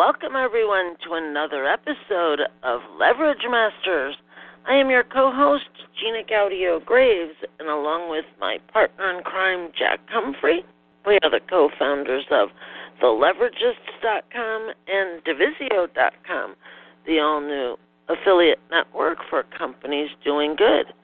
[0.00, 4.16] Welcome everyone to another episode of Leverage Masters.
[4.66, 5.68] I am your co host,
[6.00, 10.64] Gina Gaudio Graves, and along with my partner in crime, Jack Humphrey,
[11.06, 12.48] we are the co founders of
[13.02, 16.54] TheLeveragists.com and Divisio.com,
[17.06, 17.76] the all new
[18.08, 20.94] affiliate network for companies doing good.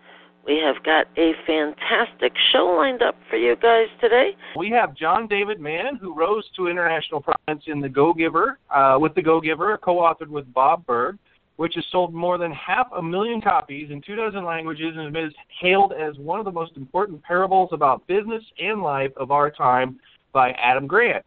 [0.46, 4.36] We have got a fantastic show lined up for you guys today.
[4.56, 8.96] We have John David Mann, who rose to international prominence in The Go Giver, uh,
[9.00, 11.19] with The Go Giver, co authored with Bob Burg,
[11.56, 15.33] which has sold more than half a million copies in two dozen languages and is
[15.61, 19.98] hailed as one of the most important parables about business and life of our time
[20.33, 21.25] by Adam Grant,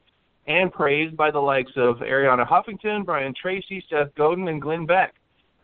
[0.47, 5.13] and praised by the likes of Arianna Huffington, Brian Tracy, Seth Godin, and Glenn Beck.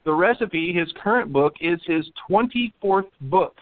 [0.06, 3.56] The recipe, his current book, is his 24th book.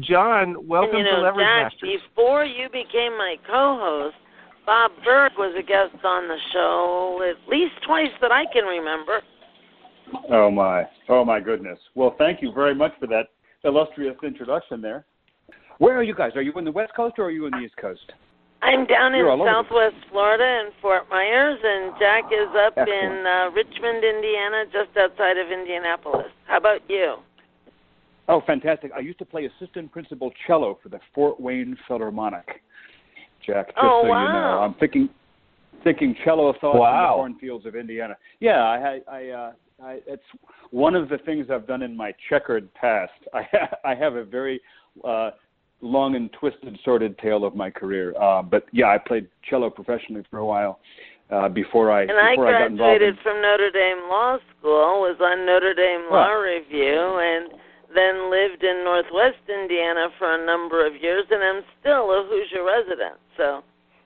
[0.00, 2.00] John, welcome and, you know, to Leverage Jack, Masters.
[2.08, 4.16] Before you became my co-host,
[4.64, 9.20] Bob Burg was a guest on the show at least twice that I can remember.
[10.30, 11.78] Oh my, oh my goodness.
[11.94, 13.28] Well, thank you very much for that
[13.64, 15.04] illustrious introduction there.
[15.78, 16.32] Where are you guys?
[16.36, 18.12] Are you in the West Coast or are you in the East Coast?
[18.62, 22.48] I'm down in You're all over the- Southwest Florida in Fort Myers, and Jack is
[22.56, 22.88] up Excellent.
[22.88, 26.26] in uh, Richmond, Indiana, just outside of Indianapolis.
[26.46, 27.16] How about you?
[28.28, 28.90] Oh, fantastic!
[28.96, 32.62] I used to play assistant principal cello for the Fort Wayne Philharmonic.
[33.46, 34.60] Jack, just Oh, so you know.
[34.62, 35.08] I'm thinking,
[35.84, 37.24] thinking cello thoughts Wow.
[37.26, 38.16] in the cornfields of Indiana.
[38.40, 39.52] Yeah, I, I, uh,
[39.84, 40.22] I, it's
[40.72, 43.12] one of the things I've done in my checkered past.
[43.34, 44.60] I, ha- I have a very
[45.04, 45.30] uh,
[45.80, 48.14] long and twisted, sordid tale of my career.
[48.20, 50.80] Uh, but yeah, I played cello professionally for a while
[51.30, 52.98] uh, before I And I before I got involved.
[52.98, 56.28] graduated In, from Notre Dame Law School, was on Notre Dame Wow.
[56.28, 57.52] Law Review, and
[57.94, 62.64] then lived in Northwest Indiana for a number of years, and I'm still a Hoosier
[62.64, 63.18] resident.
[63.36, 63.62] So,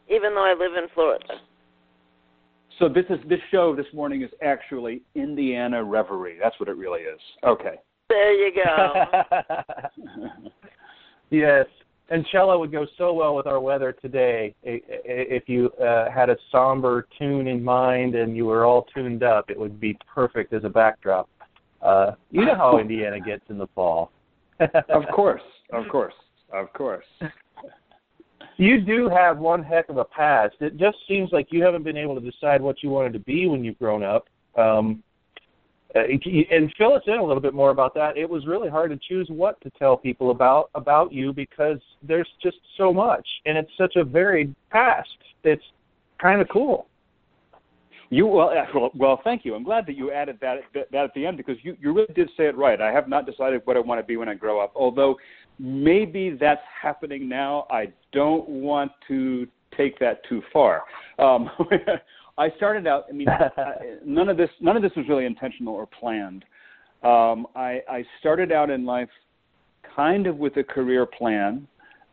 [0.09, 1.25] even though I live in Florida.
[2.79, 6.37] so this is this show this morning is actually Indiana Reverie.
[6.43, 7.21] That's what it really is.
[7.45, 7.77] Okay.
[8.09, 9.05] There you go.
[11.31, 11.67] yes,
[12.11, 14.55] and cello would go so well with our weather today.
[14.63, 19.49] If you uh, had a somber tune in mind and you were all tuned up,
[19.49, 21.29] it would be perfect as a backdrop.
[21.81, 24.11] Uh, you know how Indiana gets in the fall.
[24.61, 25.43] of course,
[25.73, 26.15] of course,
[26.53, 27.07] of course.
[28.57, 30.57] You do have one heck of a past.
[30.61, 33.47] It just seems like you haven't been able to decide what you wanted to be
[33.47, 34.27] when you've grown up.
[34.55, 35.03] Um,
[35.95, 36.03] uh,
[36.51, 38.17] and fill us in a little bit more about that.
[38.17, 42.29] It was really hard to choose what to tell people about about you because there's
[42.43, 45.09] just so much, and it's such a varied past.
[45.45, 45.63] It's
[46.21, 46.87] kind of cool.
[48.11, 49.55] You well, well, well, thank you.
[49.55, 52.13] I'm glad that you added that that, that at the end because you you really
[52.15, 52.81] did say it right.
[52.81, 54.73] I have not decided what I want to be when I grow up.
[54.75, 55.17] Although
[55.61, 57.67] maybe that's happening now.
[57.71, 59.47] I don't want to
[59.77, 60.83] take that too far.
[61.19, 61.51] Um,
[62.39, 63.05] I started out.
[63.09, 63.29] I mean,
[64.05, 66.45] none of this none of this was really intentional or planned.
[67.03, 69.09] Um, I, I started out in life
[69.97, 71.67] kind of with a career plan.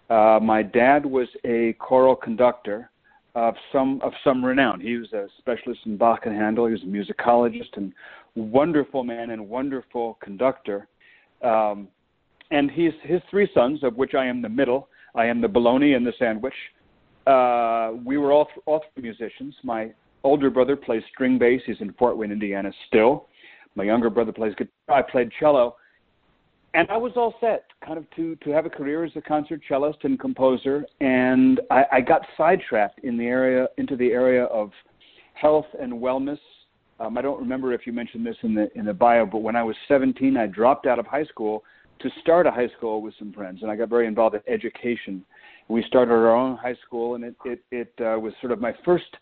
[0.10, 2.90] Uh, my dad was a choral conductor
[3.36, 4.80] of some of some renown.
[4.80, 6.66] He was a specialist in Bach and Handel.
[6.68, 7.94] He was a musicologist and
[8.36, 10.88] wonderful man and wonderful conductor.
[11.44, 11.90] Um,
[12.52, 15.94] and his his three sons, of which I am the middle, I am the bologna
[15.94, 16.54] and the sandwich.
[17.26, 19.54] Uh, we were all th- all three musicians.
[19.64, 19.92] My
[20.28, 21.62] older brother plays string bass.
[21.66, 23.28] He's in Fort Wayne, Indiana, still.
[23.76, 25.00] My younger brother plays guitar.
[25.00, 25.76] I played cello
[26.78, 29.62] and I was all set, kind of to to have a career as a concert
[29.68, 30.86] cellist and composer.
[31.02, 34.72] And I, I got sidetracked in the area into the area of
[35.34, 36.40] health and wellness.
[37.00, 39.56] Um, I don't remember if you mentioned this in the in the bio, but when
[39.56, 41.64] I was 17, I dropped out of high school
[42.00, 45.26] to start a high school with some friends, and I got very involved in education.
[45.70, 48.76] We started our own high school, and it it, it uh, was sort of my
[48.86, 49.18] first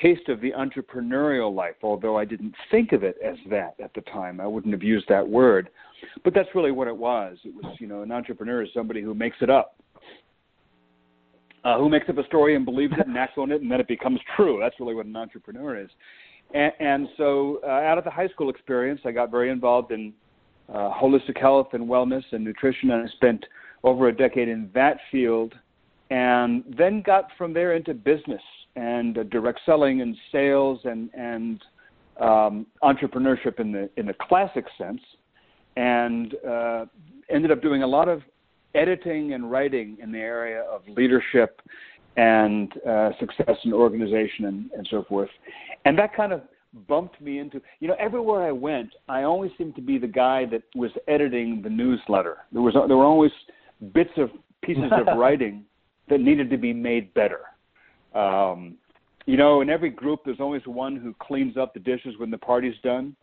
[0.00, 4.00] taste of the entrepreneurial life, although I didn't think of it as that at the
[4.02, 4.40] time.
[4.40, 5.68] I wouldn't have used that word.
[6.24, 7.38] But that's really what it was.
[7.44, 9.76] It was, you know, an entrepreneur is somebody who makes it up.
[11.64, 13.78] Uh, who makes up a story and believes it and acts on it, and then
[13.78, 14.58] it becomes true.
[14.60, 15.90] That's really what an entrepreneur is.
[16.54, 20.12] And, and so, uh, out of the high school experience, I got very involved in
[20.68, 23.46] uh, holistic health and wellness and nutrition, and I spent
[23.84, 25.54] over a decade in that field,
[26.10, 28.42] and then got from there into business
[28.76, 31.62] and uh, direct selling and sales and and
[32.20, 35.00] um, entrepreneurship in the in the classic sense,
[35.76, 36.86] and uh,
[37.30, 38.22] ended up doing a lot of
[38.74, 41.60] editing and writing in the area of leadership
[42.16, 45.30] and uh, success and organization and, and so forth.
[45.84, 46.42] And that kind of
[46.88, 50.46] bumped me into you know everywhere I went, I always seemed to be the guy
[50.46, 52.38] that was editing the newsletter.
[52.52, 53.32] There was there were always
[53.92, 54.30] bits of
[54.62, 55.64] pieces of writing
[56.08, 57.40] that needed to be made better.
[58.14, 58.76] Um,
[59.26, 62.38] you know, in every group, there's always one who cleans up the dishes when the
[62.38, 63.14] party's done.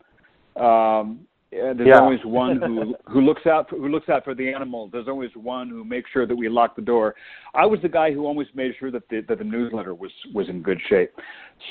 [0.56, 1.98] Um, there's yeah.
[1.98, 4.90] always one who who looks out for, who looks out for the animals.
[4.92, 7.14] There's always one who makes sure that we lock the door.
[7.54, 10.48] I was the guy who always made sure that the that the newsletter was was
[10.48, 11.12] in good shape.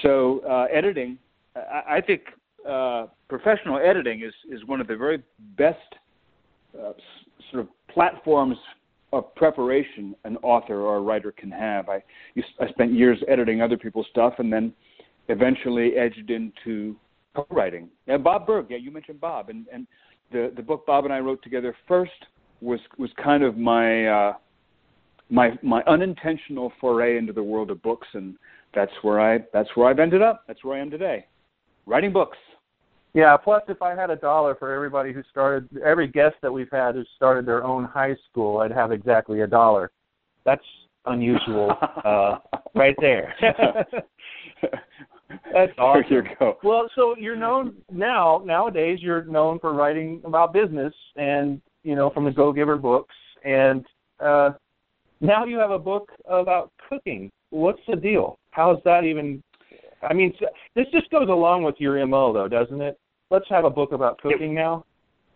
[0.03, 1.17] So uh, editing,
[1.55, 2.21] I, I think
[2.67, 5.23] uh, professional editing is is one of the very
[5.57, 5.77] best
[6.77, 6.91] uh,
[7.51, 8.57] sort of platforms
[9.11, 11.89] of preparation an author or a writer can have.
[11.89, 12.03] I
[12.59, 14.73] I spent years editing other people's stuff and then
[15.27, 16.95] eventually edged into
[17.35, 17.89] co-writing.
[18.07, 19.87] And Bob Burg, yeah, you mentioned Bob, and and
[20.31, 22.11] the the book Bob and I wrote together first
[22.61, 24.33] was was kind of my uh,
[25.29, 28.35] my my unintentional foray into the world of books, and
[28.73, 30.43] that's where I that's where I've ended up.
[30.47, 31.25] That's where I am today,
[31.85, 32.37] writing books.
[33.13, 33.37] Yeah.
[33.37, 36.95] Plus, if I had a dollar for everybody who started, every guest that we've had
[36.95, 39.91] who started their own high school, I'd have exactly a dollar.
[40.45, 40.63] That's
[41.05, 41.71] unusual,
[42.05, 42.37] uh,
[42.75, 43.35] right there.
[45.53, 46.03] That's awesome.
[46.09, 46.57] There you go.
[46.63, 48.41] Well, so you're known now.
[48.45, 53.15] Nowadays, you're known for writing about business, and you know from the Go Giver books,
[53.43, 53.85] and
[54.19, 54.51] uh,
[55.21, 57.31] now you have a book about cooking.
[57.51, 58.37] What's the deal?
[58.51, 59.43] How's that even?
[60.01, 60.33] I mean,
[60.75, 62.99] this just goes along with your mo, though, doesn't it?
[63.29, 64.85] Let's have a book about cooking now.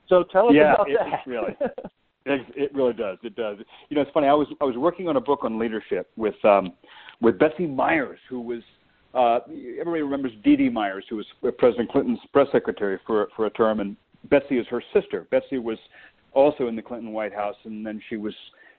[0.07, 1.19] So tell us yeah, about it, that.
[1.25, 1.55] really.
[2.25, 3.17] It, it really does.
[3.23, 3.57] It does.
[3.89, 4.27] You know, it's funny.
[4.27, 6.71] I was I was working on a book on leadership with um,
[7.19, 8.61] with Betsy Myers, who was
[9.13, 9.39] uh,
[9.77, 11.25] everybody remembers Dee Dee Myers, who was
[11.57, 13.97] President Clinton's press secretary for for a term, and
[14.29, 15.27] Betsy is her sister.
[15.31, 15.77] Betsy was
[16.31, 18.33] also in the Clinton White House, and then she was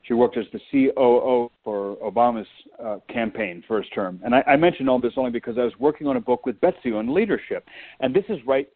[0.06, 2.46] she worked as the COO for Obama's
[2.82, 4.20] uh, campaign first term.
[4.24, 6.60] And I, I mention all this only because I was working on a book with
[6.60, 7.66] Betsy on leadership,
[8.00, 8.68] and this is right,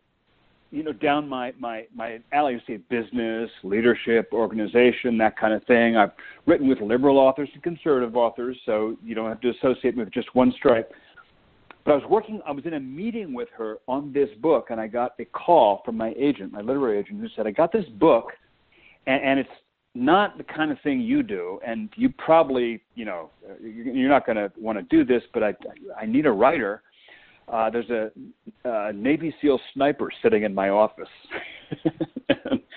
[0.71, 2.55] you know, down my my my alley.
[2.55, 5.97] You see business, leadership, organization, that kind of thing.
[5.97, 6.13] I've
[6.47, 10.13] written with liberal authors and conservative authors, so you don't have to associate me with
[10.13, 10.93] just one stripe.
[11.85, 14.79] But I was working, I was in a meeting with her on this book, and
[14.79, 17.87] I got a call from my agent, my literary agent, who said, I got this
[17.99, 18.27] book,
[19.07, 19.49] and, and it's
[19.95, 23.31] not the kind of thing you do, and you probably, you know,
[23.61, 25.55] you're not going to want to do this, but I,
[26.01, 26.83] I need a writer.
[27.49, 28.11] Uh, there's a,
[28.65, 31.09] a Navy SEAL sniper sitting in my office.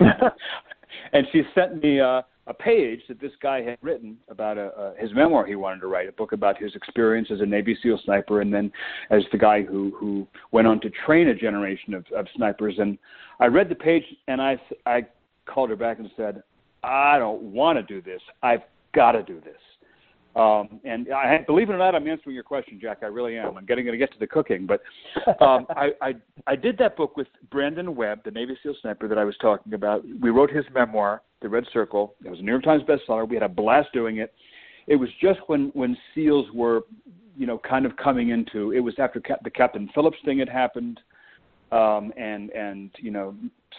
[1.12, 4.94] and she sent me uh, a page that this guy had written about a, uh,
[4.98, 8.00] his memoir he wanted to write, a book about his experience as a Navy SEAL
[8.04, 8.72] sniper, and then
[9.10, 12.74] as the guy who who went on to train a generation of, of snipers.
[12.78, 12.98] And
[13.38, 15.02] I read the page, and I I
[15.46, 16.42] called her back and said,
[16.82, 18.20] I don't want to do this.
[18.42, 18.62] I've
[18.94, 19.56] got to do this.
[20.34, 22.98] Um, and I believe it or not, I'm answering your question, Jack.
[23.02, 23.56] I really am.
[23.58, 24.80] I'm getting going to get to the cooking, but
[25.42, 26.14] um, I, I
[26.46, 29.74] I did that book with Brandon Webb, the Navy SEAL sniper that I was talking
[29.74, 30.02] about.
[30.20, 32.14] We wrote his memoir, The Red Circle.
[32.24, 33.28] It was a New York Times bestseller.
[33.28, 34.32] We had a blast doing it.
[34.86, 36.80] It was just when when SEALs were,
[37.36, 38.72] you know, kind of coming into.
[38.72, 40.98] It was after Cap- the Captain Phillips thing had happened,
[41.72, 43.34] um, and and you know,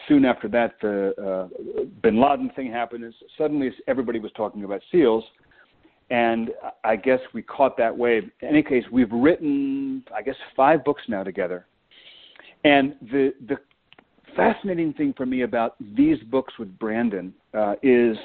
[0.08, 3.04] soon after that, the uh, Bin Laden thing happened.
[3.04, 5.24] And suddenly, everybody was talking about SEALs
[6.10, 6.52] and
[6.84, 8.30] I guess we caught that wave.
[8.42, 11.66] In any case, we've written, I guess, five books now together.
[12.64, 13.58] And the the
[14.36, 18.18] fascinating thing for me about these books with Brandon uh, is,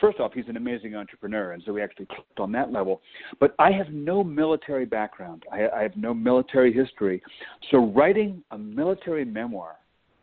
[0.00, 3.00] first off, he's an amazing entrepreneur, and so we actually clicked on that level.
[3.40, 5.44] But I have no military background.
[5.52, 7.22] I, I have no military history.
[7.70, 9.76] So writing a military memoir.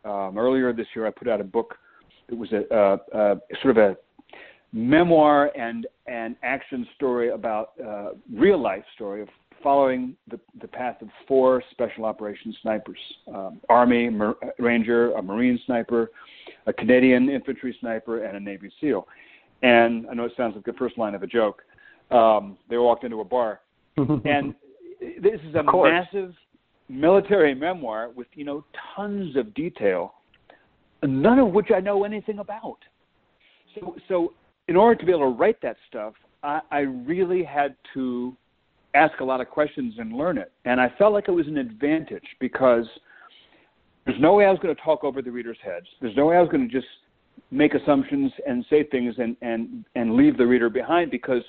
[0.04, 1.76] Um, earlier this year, I put out a book.
[2.28, 3.96] It was a, a, a sort of a
[4.72, 9.28] memoir and an action story about uh, real life story of
[9.62, 12.98] following the, the path of four special operations snipers
[13.34, 16.10] um, Army Mar- Ranger, a Marine sniper,
[16.66, 19.08] a Canadian infantry sniper, and a Navy SEAL.
[19.64, 21.62] And I know it sounds like the first line of a joke.
[22.10, 23.60] Um, they walked into a bar,
[23.96, 24.54] and
[25.00, 26.34] this is a massive
[26.90, 28.62] military memoir with you know
[28.94, 30.16] tons of detail,
[31.02, 32.76] none of which I know anything about.
[33.74, 34.32] So, so
[34.68, 38.36] in order to be able to write that stuff, I, I really had to
[38.94, 40.52] ask a lot of questions and learn it.
[40.66, 42.84] And I felt like it was an advantage because
[44.04, 45.86] there's no way I was going to talk over the reader's heads.
[46.02, 46.86] There's no way I was going to just
[47.50, 51.42] make assumptions and say things and, and, and leave the reader behind because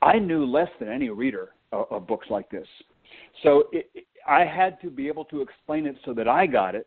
[0.00, 2.66] I knew less than any reader of, of books like this.
[3.42, 3.90] So it,
[4.26, 6.86] I had to be able to explain it so that I got it,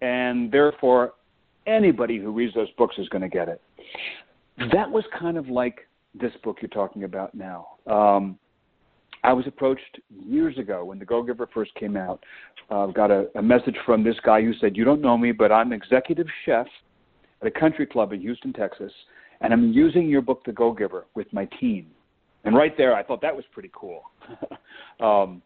[0.00, 1.14] and therefore
[1.66, 3.60] anybody who reads those books is going to get it.
[4.72, 5.88] That was kind of like
[6.18, 7.68] this book you're talking about now.
[7.86, 8.38] Um,
[9.22, 12.24] I was approached years ago when The Go Giver first came out.
[12.70, 15.52] Uh, got a, a message from this guy who said, "You don't know me, but
[15.52, 16.66] I'm executive chef
[17.40, 18.92] at a country club in Houston, Texas,
[19.40, 21.86] and I'm using your book, The Go Giver, with my team."
[22.44, 24.02] And right there, I thought that was pretty cool,
[25.00, 25.42] um,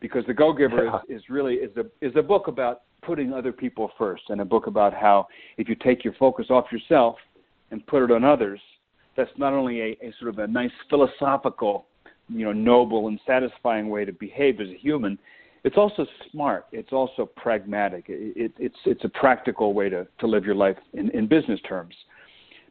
[0.00, 1.16] because The Go Giver yeah.
[1.16, 4.44] is, is really is a is a book about putting other people first, and a
[4.44, 5.26] book about how
[5.58, 7.16] if you take your focus off yourself
[7.70, 8.60] and put it on others,
[9.16, 11.86] that's not only a, a sort of a nice philosophical,
[12.28, 15.18] you know, noble and satisfying way to behave as a human.
[15.64, 16.66] It's also smart.
[16.72, 18.06] It's also pragmatic.
[18.08, 21.60] It, it, it's it's a practical way to, to live your life in, in business
[21.68, 21.94] terms,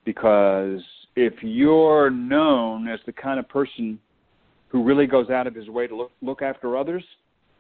[0.04, 0.82] because
[1.16, 3.98] if you're known as the kind of person
[4.68, 7.04] who really goes out of his way to look look after others,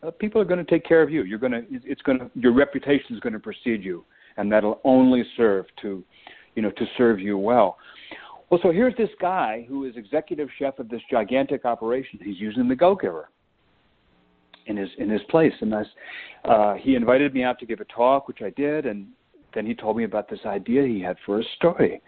[0.03, 1.23] uh, people are going to take care of you.
[1.23, 4.03] You're going to it's going to your reputation is going to precede you,
[4.35, 6.03] and that'll only serve to,
[6.55, 7.77] you know, to serve you well.
[8.49, 12.19] Well, so here's this guy who is executive chef of this gigantic operation.
[12.21, 13.29] He's using the Go Giver
[14.71, 15.73] in his in his place, and
[16.45, 19.07] uh, he invited me out to give a talk, which I did, and
[19.53, 22.01] then he told me about this idea he had for a story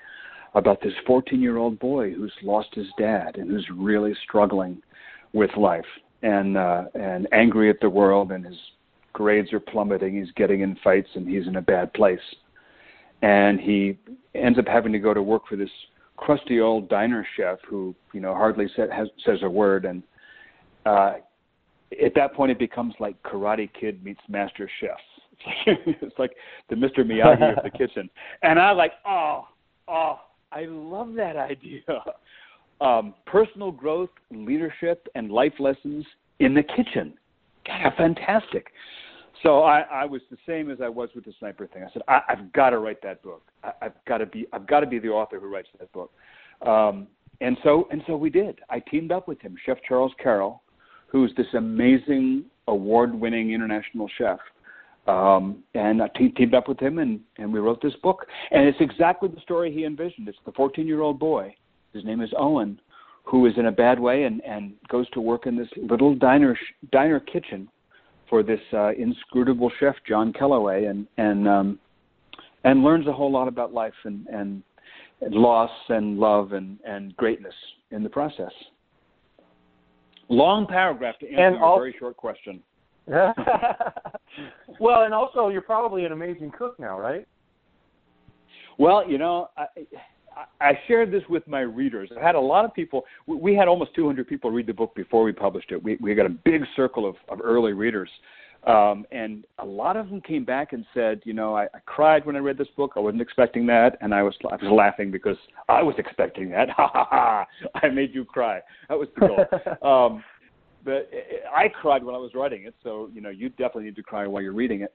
[0.55, 4.82] about this 14 year old boy who's lost his dad and who's really struggling
[5.34, 5.86] with life
[6.22, 8.58] and uh, and angry at the world, and his
[9.12, 10.17] grades are plummeting.
[10.17, 12.20] He's getting in fights, and he's in a bad place.
[13.22, 13.98] And he
[14.36, 15.70] ends up having to go to work for this
[16.17, 19.86] crusty old diner chef who you know hardly sa- has, says a word.
[19.86, 20.03] And
[20.86, 21.15] uh,
[22.03, 24.97] at that point, it becomes like Karate Kid meets Master Chef.
[25.65, 26.31] it's like
[26.69, 27.00] the Mr.
[27.00, 28.09] Miyagi of the kitchen.
[28.41, 29.47] And I like, oh,
[29.88, 30.19] oh,
[30.51, 31.81] I love that idea
[32.83, 36.05] um, personal growth, leadership, and life lessons
[36.39, 37.13] in the kitchen.
[37.65, 38.67] God, fantastic.
[39.41, 41.83] So I, I was the same as I was with the sniper thing.
[41.83, 43.43] I said, I, I've got to write that book.
[43.63, 46.12] I, I've got to be, I've got to be the author who writes that book.
[46.65, 47.07] Um,
[47.41, 48.59] and so, and so we did.
[48.69, 50.62] I teamed up with him, Chef Charles Carroll,
[51.13, 54.39] who's this amazing award-winning international chef.
[55.08, 58.25] Um, and I te- teamed up with him, and, and we wrote this book.
[58.51, 60.27] And it's exactly the story he envisioned.
[60.27, 61.55] It's the 14-year-old boy
[61.93, 62.79] his name is Owen,
[63.24, 66.55] who is in a bad way and, and goes to work in this little diner
[66.55, 67.70] sh- diner kitchen
[68.29, 71.79] for this uh, inscrutable chef John Kellaway and and um,
[72.63, 74.63] and learns a whole lot about life and, and
[75.22, 77.53] loss and love and, and greatness
[77.91, 78.51] in the process.
[80.34, 82.62] Long paragraph to answer and your very short question.
[83.08, 87.28] well, and also you're probably an amazing cook now, right?
[88.80, 89.66] Well, you know, I,
[90.60, 92.10] I shared this with my readers.
[92.20, 93.06] I had a lot of people.
[93.28, 95.84] We had almost 200 people read the book before we published it.
[95.84, 98.10] We we got a big circle of, of early readers,
[98.65, 102.25] um, and a lot of them came back and said, you know, I, I cried
[102.25, 102.93] when I read this book.
[102.96, 106.70] I wasn't expecting that, and I was I was laughing because I was expecting that.
[106.77, 107.46] Ha ha ha!
[107.75, 108.62] I made you cry.
[108.89, 110.08] That was the goal.
[110.08, 110.24] um,
[110.86, 111.10] but
[111.53, 114.27] I cried when I was writing it, so you know you definitely need to cry
[114.27, 114.93] while you're reading it.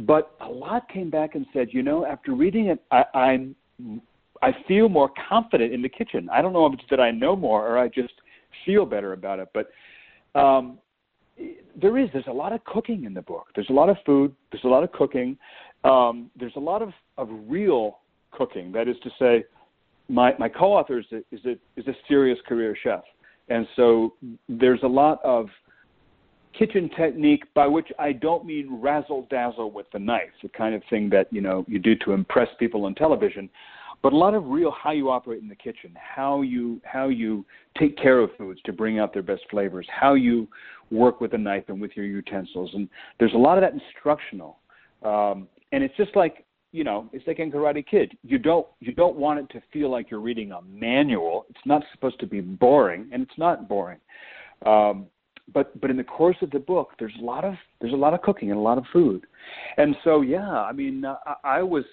[0.00, 3.56] But a lot came back and said, you know, after reading it, I, I'm
[4.42, 6.28] I feel more confident in the kitchen.
[6.32, 8.14] I don't know if it's that I know more or I just
[8.64, 9.70] feel better about it, but
[10.38, 10.78] um,
[11.80, 12.08] there is.
[12.12, 13.48] There's a lot of cooking in the book.
[13.54, 14.34] There's a lot of food.
[14.50, 15.36] There's a lot of cooking.
[15.84, 17.98] Um, there's a lot of, of real
[18.30, 18.72] cooking.
[18.72, 19.44] That is to say,
[20.08, 23.02] my, my co-author is a, is, a, is a serious career chef,
[23.48, 24.14] and so
[24.48, 25.48] there's a lot of
[26.58, 30.82] kitchen technique by which I don't mean razzle dazzle with the knife, the kind of
[30.90, 33.48] thing that you know you do to impress people on television
[34.02, 37.44] but a lot of real how you operate in the kitchen, how you how you
[37.78, 40.48] take care of foods to bring out their best flavors, how you
[40.90, 42.88] work with a knife and with your utensils, and
[43.18, 44.58] there's a lot of that instructional.
[45.02, 48.16] Um, and it's just like you know, it's like in Karate Kid.
[48.22, 51.46] You don't you don't want it to feel like you're reading a manual.
[51.50, 53.98] It's not supposed to be boring, and it's not boring.
[54.66, 55.06] Um,
[55.52, 58.12] but but in the course of the book, there's a lot of there's a lot
[58.12, 59.26] of cooking and a lot of food,
[59.78, 61.84] and so yeah, I mean, I, I was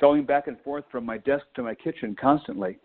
[0.00, 2.78] going back and forth from my desk to my kitchen constantly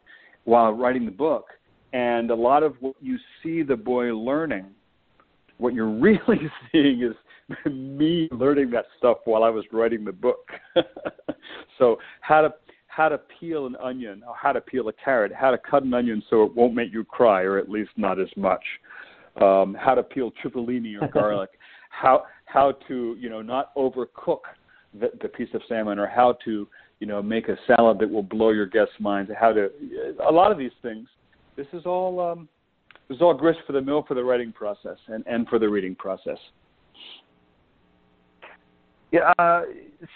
[0.43, 1.47] while writing the book.
[1.93, 4.65] And a lot of what you see the boy learning,
[5.57, 7.15] what you're really seeing is
[7.71, 10.49] me learning that stuff while I was writing the book.
[11.79, 12.53] so how to
[12.87, 15.93] how to peel an onion, or how to peel a carrot, how to cut an
[15.93, 18.63] onion so it won't make you cry, or at least not as much.
[19.41, 21.49] Um, how to peel cipollini or garlic,
[21.89, 24.39] how how to you know not overcook
[24.97, 26.67] the, the piece of salmon, or how to
[26.99, 29.31] you know, make a salad that will blow your guests' minds.
[29.39, 29.69] How to
[30.27, 31.07] a lot of these things.
[31.55, 32.49] This is all um,
[33.07, 35.69] this is all grist for the mill for the writing process and and for the
[35.69, 36.37] reading process.
[39.11, 39.61] Yeah, uh,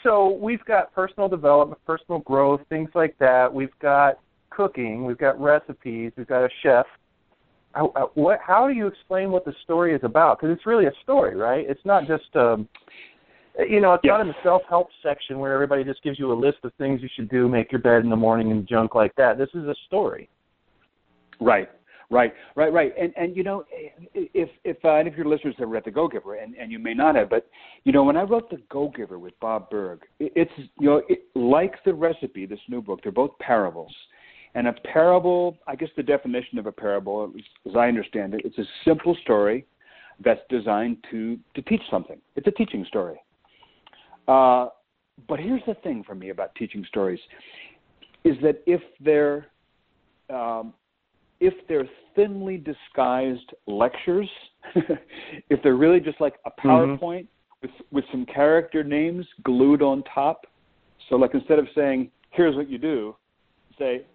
[0.04, 3.54] so we've got personal development, personal growth, things like that.
[3.54, 4.20] We've got
[4.50, 6.86] cooking, we've got recipes, we've got a chef.
[7.72, 10.40] How, uh, what, how do you explain what the story is about?
[10.40, 11.66] Because it's really a story, right?
[11.70, 12.68] It's not just, um,
[13.68, 14.12] you know, it's Yeah.
[14.12, 17.10] not in the self-help section where everybody just gives you a list of things you
[17.10, 19.38] should do, make your bed in the morning, and junk like that.
[19.38, 20.30] This is a story.
[21.40, 21.70] Right,
[22.10, 22.94] right, right, right.
[22.98, 23.66] And and you know,
[24.14, 26.80] if if uh, any of your listeners have read The Go Giver, and and you
[26.80, 27.48] may not have, but
[27.86, 31.02] you know, when I wrote The Go Giver with Bob Burg, it, it's you know,
[31.08, 33.96] it, like the recipe, this new book, they're both parables.
[34.56, 37.32] And a parable, I guess the definition of a parable,
[37.68, 39.66] as I understand it, it's a simple story
[40.24, 42.20] that's designed to to teach something.
[42.36, 43.22] It's a teaching story.
[44.30, 44.70] Uh,
[45.28, 47.20] but here's the thing for me about teaching stories,
[48.24, 49.48] is that if they're
[50.30, 50.74] um,
[51.40, 54.30] if they're thinly disguised lectures,
[55.50, 57.28] if they're really just like a PowerPoint
[57.64, 60.46] with with some character names glued on top,
[61.10, 63.16] so like instead of saying "Here's what you do,"
[63.80, 64.06] say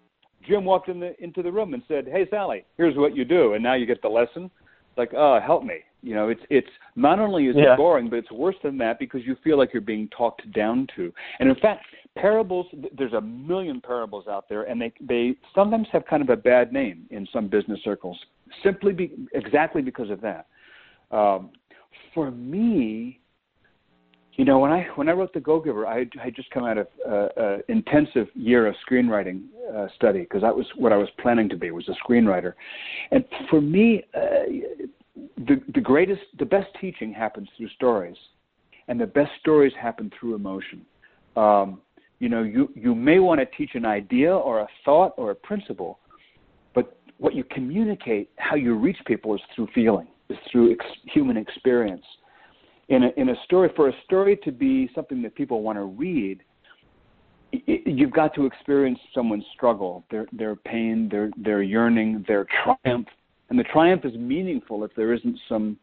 [0.47, 3.55] Jim walked in the into the room and said, "Hey Sally, here's what you do,"
[3.55, 4.49] and now you get the lesson.
[4.97, 5.79] Like, oh, help me.
[6.01, 7.73] You know, it's it's not only is Yeah.
[7.73, 10.87] it boring, but it's worse than that because you feel like you're being talked down
[10.95, 11.11] to.
[11.39, 11.85] And in fact,
[12.15, 16.35] parables there's a million parables out there and they they sometimes have kind of a
[16.35, 18.17] bad name in some business circles
[18.63, 20.47] simply be, exactly because of that
[21.11, 21.49] um,
[22.13, 23.19] for me
[24.35, 26.77] you know when i when i wrote the go giver i had just come out
[26.77, 29.43] of uh, uh, intensive year of screenwriting
[29.75, 32.53] uh, study because that was what i was planning to be was a screenwriter.
[33.11, 34.19] And for me uh,
[35.37, 38.17] the the greatest the best teaching happens through stories
[38.87, 40.85] and the best stories happen through emotion.
[41.35, 41.81] Um,
[42.19, 45.35] you know you you may want to teach an idea or a thought or a
[45.35, 45.99] principle
[46.73, 51.37] but what you communicate how you reach people is through feeling is through ex- human
[51.37, 52.05] experience
[52.89, 55.83] in a in a story for a story to be something that people want to
[55.83, 56.41] read
[57.53, 62.45] i i- you've got to experience someone's struggle their their pain their their yearning their
[62.63, 63.07] triumph
[63.49, 65.77] and the triumph is meaningful if there isn't some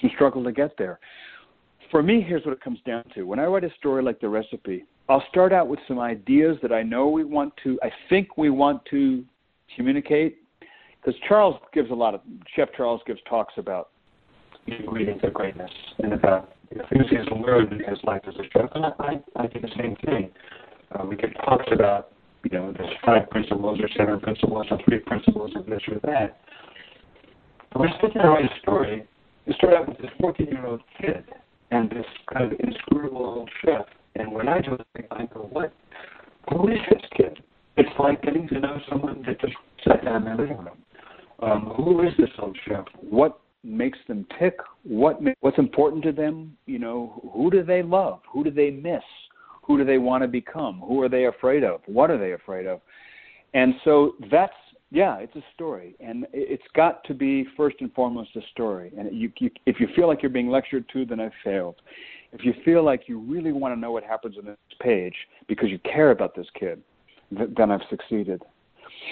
[0.00, 0.98] some struggle to get there
[1.94, 3.22] for me, here's what it comes down to.
[3.22, 6.72] When I write a story like the recipe, I'll start out with some ideas that
[6.72, 9.24] I know we want to, I think we want to
[9.76, 10.38] communicate.
[11.00, 12.22] Because Charles gives a lot of,
[12.56, 13.90] Chef Charles gives talks about
[14.66, 18.70] the ingredients of greatness and about the learned in his life as a chef.
[18.74, 20.30] And I, I, I do the same thing.
[20.92, 22.12] Uh, we give talks about,
[22.44, 26.38] you know, there's five principles or seven principles or three principles of this or that.
[27.72, 29.04] But I there and write a story,
[29.46, 31.24] you start out with this 14 year old kid
[31.70, 33.86] and this kind of inscrutable old chef.
[34.16, 35.72] And when I do it, I go, what?
[36.52, 37.42] Who is this kid?
[37.76, 39.54] It's like getting to know someone that just
[39.86, 40.78] sat down in their living room.
[41.40, 42.84] Um, who is this old chef?
[43.00, 48.20] what makes them tick, what what's important to them, you know, who do they love,
[48.30, 49.02] who do they miss,
[49.62, 52.66] who do they want to become, who are they afraid of, what are they afraid
[52.66, 52.80] of,
[53.54, 54.52] and so that's
[54.90, 58.92] yeah, it's a story, and it's got to be first and foremost a story.
[58.96, 61.74] And you, you, if you feel like you're being lectured to, then I've failed.
[62.32, 65.14] If you feel like you really want to know what happens on this page
[65.48, 66.80] because you care about this kid,
[67.36, 68.42] th- then I've succeeded.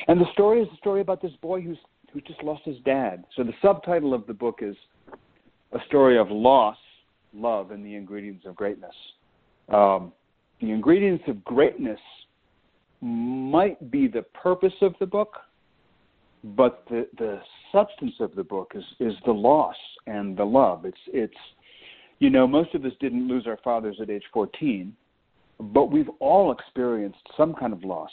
[0.06, 1.78] And the story is a story about this boy who's
[2.12, 3.24] who just lost his dad.
[3.36, 4.76] So the subtitle of the book is
[5.72, 6.76] a story of loss,
[7.32, 8.94] love, and the ingredients of greatness.
[9.68, 10.12] Um,
[10.60, 12.00] the ingredients of greatness
[13.00, 15.38] might be the purpose of the book,
[16.44, 17.40] but the the
[17.72, 20.84] substance of the book is is the loss and the love.
[20.84, 21.34] It's it's
[22.18, 24.94] you know most of us didn't lose our fathers at age 14,
[25.58, 28.10] but we've all experienced some kind of loss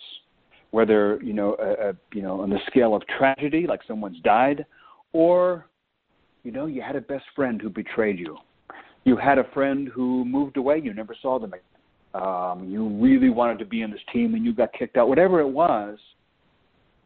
[0.72, 4.66] whether you know a, a, you know on the scale of tragedy like someone's died
[5.14, 5.68] or
[6.44, 8.38] you know you had a best friend who betrayed you.
[9.06, 11.64] You had a friend who moved away you never saw them again.
[12.14, 15.08] Um, you really wanted to be in this team and you got kicked out.
[15.08, 15.98] Whatever it was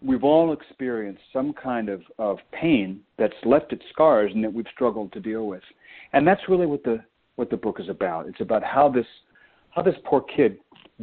[0.03, 4.65] we've all experienced some kind of, of pain that's left its scars and that we've
[4.73, 5.63] struggled to deal with.
[6.11, 6.99] And that's really what the
[7.35, 8.27] what the book is about.
[8.27, 9.07] It's about how this
[9.71, 10.57] how this poor kid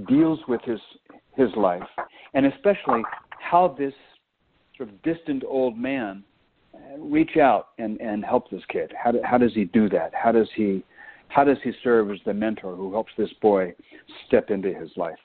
[0.09, 0.79] deals with his
[1.37, 1.83] his life,
[2.35, 3.03] and especially
[3.39, 3.95] how this
[4.77, 6.23] sort of distant old man
[6.75, 8.93] uh, reach out and and help this kid.
[8.97, 10.13] How do, how does he do that?
[10.15, 10.85] How does he
[11.29, 13.75] how does he serve as the mentor who helps this boy
[14.27, 15.19] step into his life?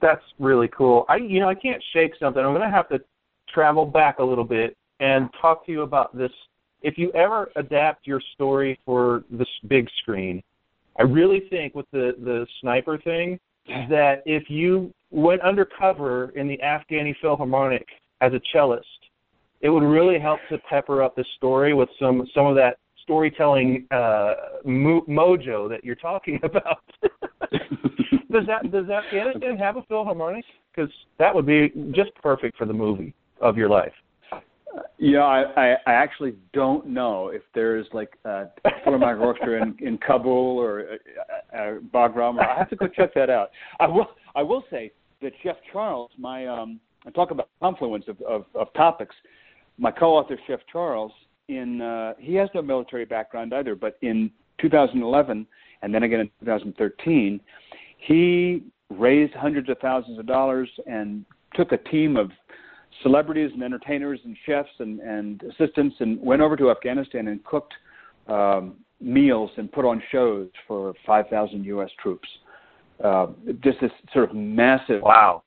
[0.00, 1.04] That's really cool.
[1.08, 2.42] I you know I can't shake something.
[2.44, 3.00] I'm going to have to
[3.48, 6.32] travel back a little bit and talk to you about this.
[6.82, 10.42] If you ever adapt your story for this big screen,
[10.98, 13.38] I really think with the the sniper thing
[13.88, 17.86] that if you went undercover in the Afghani Philharmonic
[18.20, 18.84] as a cellist
[19.62, 23.86] it would really help to pepper up the story with some some of that storytelling
[23.90, 26.82] uh, mo- mojo that you're talking about.
[28.30, 30.44] does that does that Afghanistan have a Philharmonic?
[30.74, 33.92] Because that would be just perfect for the movie of your life.
[34.98, 38.46] Yeah, I, I, actually don't know if there's like a
[38.84, 40.98] Philharmonic Orchestra in, in Kabul or
[41.52, 42.38] uh, uh, Bagram.
[42.40, 43.50] I have to go check that out.
[43.80, 48.20] I will I will say that Chef Charles, my um, I talk about confluence of,
[48.22, 49.14] of, of topics.
[49.78, 51.12] My co-author Chef Charles,
[51.48, 54.30] in uh, he has no military background either, but in
[54.60, 55.46] 2011
[55.82, 57.40] and then again in 2013,
[57.98, 62.30] he raised hundreds of thousands of dollars and took a team of
[63.02, 67.74] celebrities and entertainers and chefs and, and assistants and went over to Afghanistan and cooked
[68.28, 71.90] um, meals and put on shows for 5,000 U.S.
[72.00, 72.28] troops.
[73.02, 73.28] Uh,
[73.62, 75.42] just this sort of massive wow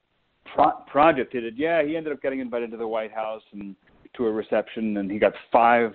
[0.53, 1.33] pro- project.
[1.33, 1.57] He did.
[1.57, 3.75] Yeah, he ended up getting invited to the White House and
[4.17, 5.93] to a reception, and he got five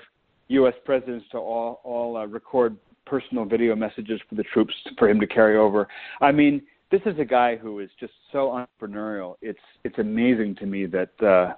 [0.48, 0.74] U.S.
[0.84, 5.26] presidents to all all uh, record personal video messages for the troops for him to
[5.26, 5.88] carry over.
[6.20, 9.36] I mean, this is a guy who is just so entrepreneurial.
[9.42, 11.54] It's it's amazing to me that uh,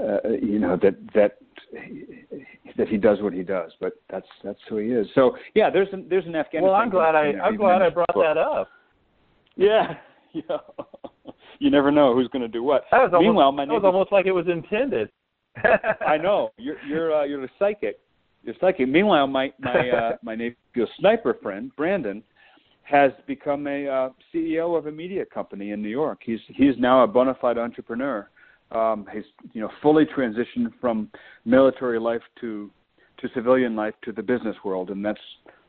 [0.00, 1.38] uh, you know that that
[2.76, 3.72] that he does what he does.
[3.80, 5.06] But that's that's who he is.
[5.14, 6.62] So yeah, there's an there's an Afghanistan.
[6.62, 8.68] Well, I'm glad I I'm glad I brought that up.
[9.56, 9.94] Yeah,
[10.32, 10.58] yeah.
[11.58, 12.84] you never know who's going to do what.
[12.90, 15.10] That was almost, Meanwhile, my that was almost like it was intended.
[16.06, 18.00] I know you're you're uh, you're a psychic.
[18.42, 18.88] You're psychic.
[18.88, 20.56] Meanwhile, my my uh, my neighbor
[20.98, 22.22] sniper friend Brandon
[22.88, 26.20] has become a uh, CEO of a media company in New York.
[26.24, 28.28] He's he's now a bona fide entrepreneur.
[28.70, 31.10] Um, he's you know fully transitioned from
[31.44, 32.70] military life to
[33.18, 35.20] to civilian life to the business world, and that's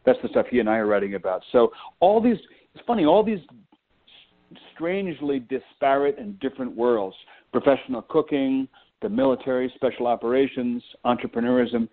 [0.05, 1.41] that's the stuff he and I are writing about.
[1.51, 2.37] So all these
[2.73, 3.39] it's funny all these
[4.73, 7.15] strangely disparate and different worlds
[7.51, 8.67] professional cooking,
[9.01, 11.89] the military, special operations, entrepreneurism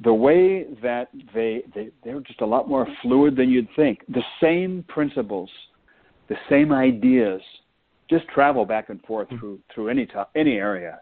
[0.00, 4.00] the way that they, they they're just a lot more fluid than you'd think.
[4.08, 5.50] The same principles,
[6.28, 7.40] the same ideas,
[8.10, 11.00] just travel back and forth through through any top, any area.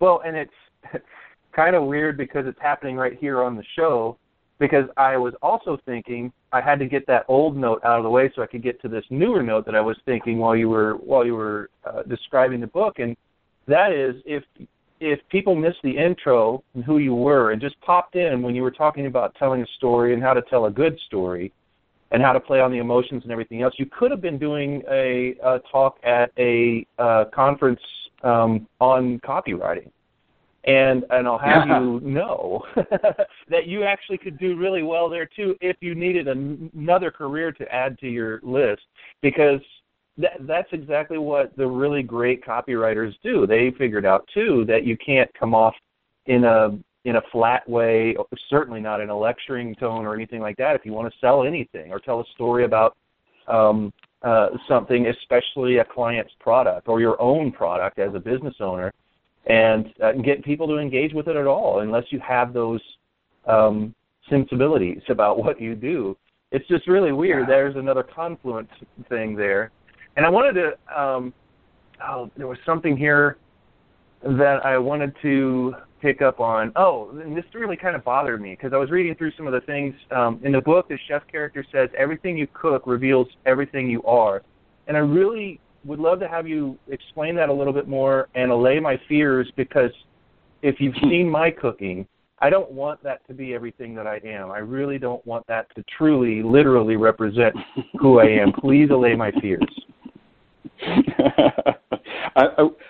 [0.00, 0.50] Well, and it's,
[0.92, 1.04] it's
[1.54, 4.16] kind of weird because it's happening right here on the show.
[4.58, 8.10] Because I was also thinking I had to get that old note out of the
[8.10, 10.68] way so I could get to this newer note that I was thinking while you
[10.68, 13.16] were while you were uh, describing the book, and
[13.68, 14.44] that is if
[15.00, 18.62] if people missed the intro and who you were and just popped in when you
[18.62, 21.52] were talking about telling a story and how to tell a good story
[22.12, 24.82] and how to play on the emotions and everything else, you could have been doing
[24.90, 27.80] a, a talk at a uh, conference
[28.22, 29.90] um, on copywriting.
[30.64, 35.56] And and I'll have you know that you actually could do really well there too
[35.62, 38.82] if you needed an, another career to add to your list
[39.22, 39.62] because
[40.18, 43.46] that, that's exactly what the really great copywriters do.
[43.46, 45.74] They figured out too that you can't come off
[46.26, 48.14] in a in a flat way,
[48.50, 50.76] certainly not in a lecturing tone or anything like that.
[50.76, 52.94] If you want to sell anything or tell a story about
[53.48, 53.90] um,
[54.22, 58.92] uh, something, especially a client's product or your own product as a business owner,
[59.46, 62.82] and uh, get people to engage with it at all, unless you have those
[63.46, 63.94] um,
[64.28, 66.14] sensibilities about what you do.
[66.52, 67.48] It's just really weird.
[67.48, 68.68] There's another confluence
[69.08, 69.70] thing there
[70.16, 71.32] and I wanted to, um,
[72.02, 73.36] oh, there was something here
[74.22, 76.72] that I wanted to pick up on.
[76.76, 79.52] Oh, and this really kind of bothered me because I was reading through some of
[79.52, 80.88] the things um, in the book.
[80.88, 84.42] The chef character says everything you cook reveals everything you are,
[84.86, 88.50] and I really would love to have you explain that a little bit more and
[88.50, 89.90] allay my fears because
[90.62, 92.06] if you've seen my cooking,
[92.38, 94.50] I don't want that to be everything that I am.
[94.50, 97.54] I really don't want that to truly, literally represent
[97.98, 98.52] who I am.
[98.52, 99.64] Please allay my fears.
[102.36, 102.46] I,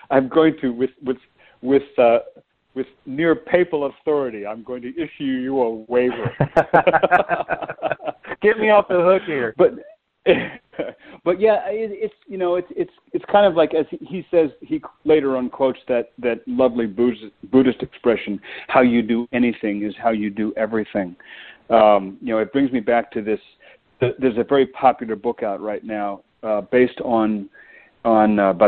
[0.09, 1.17] I, am going to with with
[1.61, 2.19] with uh,
[2.73, 4.45] with near papal authority.
[4.45, 6.31] I'm going to issue you a waiver.
[8.41, 9.55] Get me off the hook here.
[10.23, 10.35] But
[11.25, 14.51] but yeah, it, it's you know it's it's it's kind of like as he says
[14.61, 19.95] he later on quotes that that lovely Buddhist, Buddhist expression: "How you do anything is
[20.01, 21.15] how you do everything."
[21.71, 23.39] Um, you know, it brings me back to this.
[23.99, 27.49] There's a very popular book out right now uh, based on
[28.03, 28.67] on uh, by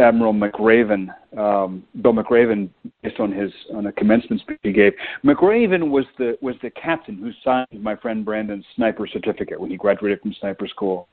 [0.00, 2.70] Admiral McRaven, um, Bill McRaven,
[3.02, 4.92] based on his on a commencement speech he gave.
[5.24, 9.76] McRaven was the was the captain who signed my friend Brandon's sniper certificate when he
[9.76, 11.08] graduated from sniper school.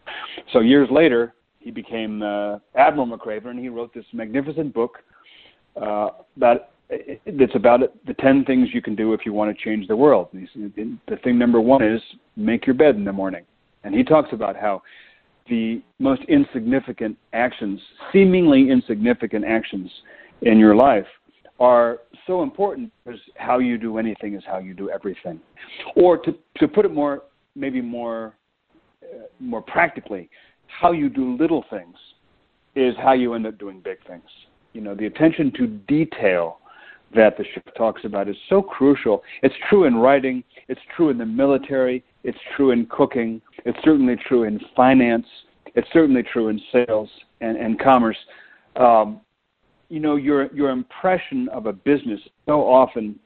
[0.53, 4.99] So years later, he became uh, Admiral McRaven, and he wrote this magnificent book
[5.75, 9.87] uh, about it's about the 10 things you can do if you want to change
[9.87, 10.29] the world.
[10.31, 12.01] The thing number one is
[12.37, 13.43] make your bed in the morning.
[13.83, 14.81] And he talks about how
[15.49, 17.79] the most insignificant actions,
[18.11, 19.89] seemingly insignificant actions
[20.41, 21.05] in your life,
[21.59, 25.39] are so important because how you do anything is how you do everything.
[25.95, 27.23] Or to to put it more
[27.55, 28.35] maybe more
[29.03, 30.29] uh, more practically,
[30.67, 31.95] how you do little things
[32.75, 34.29] is how you end up doing big things.
[34.73, 36.59] You know, the attention to detail
[37.15, 39.23] that the chef talks about is so crucial.
[39.41, 44.17] It's true in writing, it's true in the military, it's true in cooking, it's certainly
[44.27, 45.25] true in finance,
[45.75, 47.09] it's certainly true in sales
[47.39, 48.17] and, and commerce.
[48.75, 49.21] Um,
[49.89, 53.17] you know, your your impression of a business is so often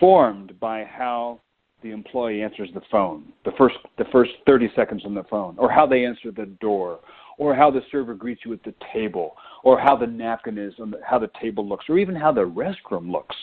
[0.00, 1.40] formed by how
[1.82, 5.70] the employee answers the phone, the first the first 30 seconds on the phone, or
[5.70, 7.00] how they answer the door,
[7.36, 10.92] or how the server greets you at the table, or how the napkin is, on
[10.92, 13.36] the, how the table looks, or even how the restroom looks.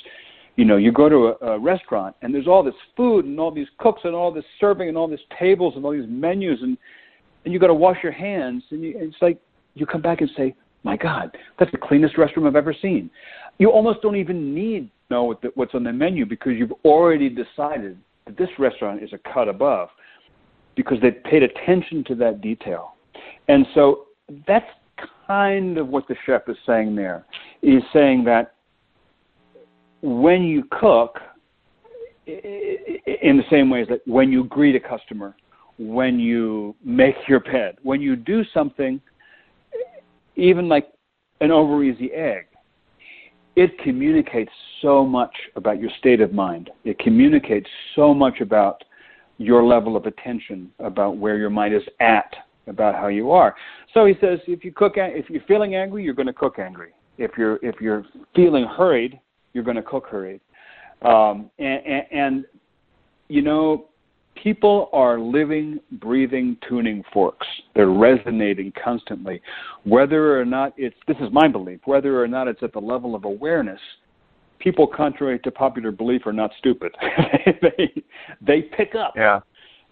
[0.62, 3.50] You know, you go to a, a restaurant and there's all this food and all
[3.50, 6.78] these cooks and all this serving and all these tables and all these menus and
[7.44, 9.40] and you got to wash your hands and, you, and it's like
[9.74, 13.10] you come back and say, "My God, that's the cleanest restroom I've ever seen."
[13.58, 16.74] You almost don't even need to know what the, what's on the menu because you've
[16.86, 17.98] already decided
[18.28, 19.90] that this restaurant is a cut above
[20.76, 22.94] because they paid attention to that detail.
[23.48, 24.06] And so
[24.46, 24.70] that's
[25.26, 27.26] kind of what the chef is saying there.
[27.64, 28.54] He's saying that
[30.02, 31.20] when you cook,
[32.28, 35.36] in the same way as that when you greet a customer,
[35.78, 39.02] when you make your bed, when you do something,
[40.36, 40.88] even like
[41.42, 42.46] an over easy egg,
[43.56, 46.70] it communicates so much about your state of mind.
[46.86, 48.84] It communicates so much about
[49.38, 52.34] your level of attention, about where your mind is at
[52.68, 53.56] about how you are.
[53.94, 56.92] So he says, if you cook, if you're feeling angry, you're going to cook angry.
[57.18, 59.20] If you're if you're feeling hurried,
[59.54, 60.42] you're going to cook hurried.
[61.02, 62.46] Um, and, and, and
[63.28, 63.86] you know,
[64.36, 67.48] people are living, breathing tuning forks.
[67.76, 69.42] They're resonating constantly,
[69.84, 70.96] whether or not it's.
[71.08, 71.80] This is my belief.
[71.86, 73.80] Whether or not it's at the level of awareness,
[74.60, 76.92] people, contrary to popular belief, are not stupid.
[77.62, 78.04] they
[78.42, 79.40] they pick up yeah.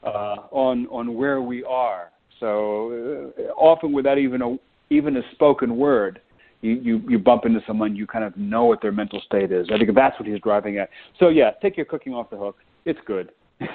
[0.03, 4.57] uh, on on where we are so uh, often without even a
[4.89, 6.21] even a spoken word,
[6.61, 9.67] you, you you bump into someone you kind of know what their mental state is.
[9.73, 10.89] I think that's what he's driving at.
[11.19, 12.57] So yeah, take your cooking off the hook.
[12.85, 13.31] It's good.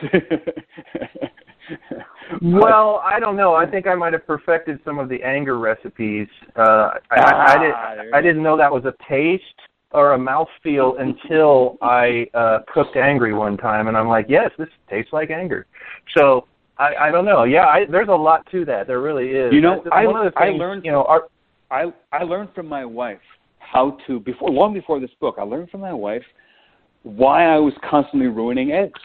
[2.42, 3.54] well, I don't know.
[3.54, 6.28] I think I might have perfected some of the anger recipes.
[6.56, 7.74] Uh, I, ah, I, did,
[8.14, 9.44] I didn't know that was a taste
[9.92, 14.68] or a mouthfeel until I uh, cooked angry one time, and I'm like, yes, this
[14.90, 15.66] tastes like anger.
[16.16, 16.46] So
[16.78, 17.44] I, I don't know.
[17.44, 18.86] Yeah, I, there's a lot to that.
[18.86, 19.52] There really is.
[19.52, 20.84] You know, I, things, I learned.
[20.84, 21.28] You know, our,
[21.70, 23.18] I I learned from my wife
[23.58, 25.36] how to before long before this book.
[25.38, 26.24] I learned from my wife
[27.02, 29.00] why I was constantly ruining eggs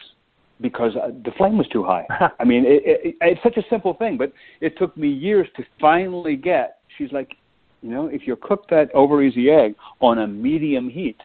[0.60, 2.06] because uh, the flame was too high.
[2.40, 5.64] I mean, it, it, it's such a simple thing, but it took me years to
[5.80, 6.78] finally get.
[6.98, 7.36] She's like,
[7.82, 11.16] you know, if you cook that over easy egg on a medium heat,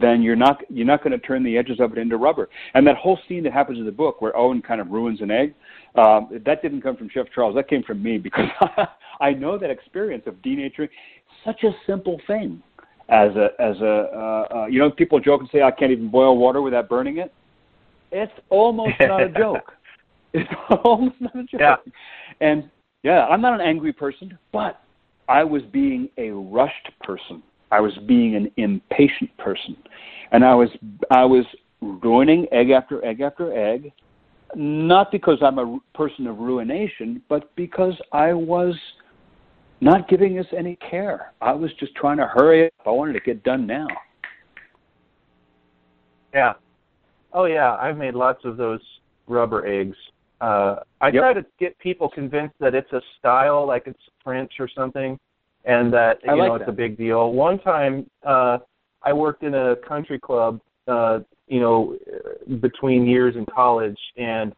[0.00, 2.48] then you're not you're not going to turn the edges of it into rubber.
[2.74, 5.30] And that whole scene that happens in the book where Owen kind of ruins an
[5.30, 5.54] egg,
[5.96, 7.54] um, that didn't come from Chef Charles.
[7.54, 8.48] That came from me because
[9.20, 10.88] I know that experience of denaturing.
[11.44, 12.62] Such a simple thing
[13.08, 16.10] as a as a uh, uh, you know people joke and say I can't even
[16.10, 17.32] boil water without burning it.
[18.12, 19.72] It's almost not a joke.
[20.32, 20.50] It's
[20.84, 21.60] almost not a joke.
[21.60, 21.76] Yeah.
[22.40, 22.70] And
[23.02, 24.80] yeah, I'm not an angry person, but
[25.28, 29.76] I was being a rushed person I was being an impatient person,
[30.32, 30.68] and I was
[31.10, 31.44] I was
[31.80, 33.92] ruining egg after egg after egg,
[34.54, 38.74] not because I'm a person of ruination, but because I was
[39.80, 41.32] not giving us any care.
[41.40, 42.72] I was just trying to hurry up.
[42.86, 43.86] I wanted to get done now.
[46.32, 46.54] Yeah.
[47.32, 48.80] Oh yeah, I've made lots of those
[49.26, 49.96] rubber eggs.
[50.40, 51.22] Uh I yep.
[51.22, 55.18] try to get people convinced that it's a style, like it's French or something
[55.66, 56.62] and that you like know that.
[56.62, 57.32] it's a big deal.
[57.32, 58.58] One time, uh,
[59.02, 61.96] I worked in a country club, uh, you know,
[62.60, 64.52] between years in college, and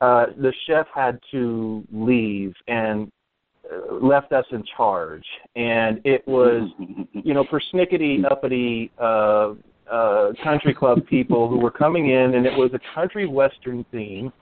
[0.00, 3.10] uh, the chef had to leave and
[3.70, 5.24] uh, left us in charge,
[5.56, 6.70] and it was,
[7.12, 9.54] you know, persnickety uppity uh,
[9.90, 14.32] uh, country club people who were coming in, and it was a country western theme,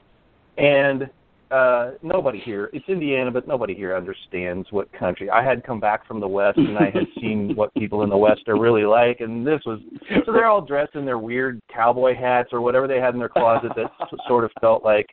[0.59, 1.09] and
[1.55, 5.31] uh nobody here it's indiana but nobody here understands what country.
[5.31, 8.17] I had come back from the west and i had seen what people in the
[8.17, 9.79] west are really like and this was
[10.27, 13.29] so they're all dressed in their weird cowboy hats or whatever they had in their
[13.29, 13.90] closet that
[14.29, 15.07] sort of felt like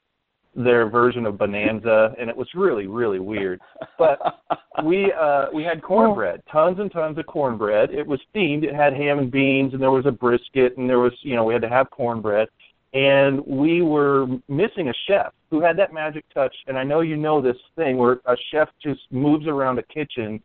[0.55, 3.59] their version of bonanza and it was really really weird.
[3.97, 4.19] But
[4.83, 7.91] we uh we had cornbread tons and tons of cornbread.
[7.91, 10.99] It was themed it had ham and beans and there was a brisket and there
[10.99, 12.49] was you know we had to have cornbread
[12.93, 16.53] and we were missing a chef who had that magic touch.
[16.67, 20.41] And I know you know this thing where a chef just moves around a kitchen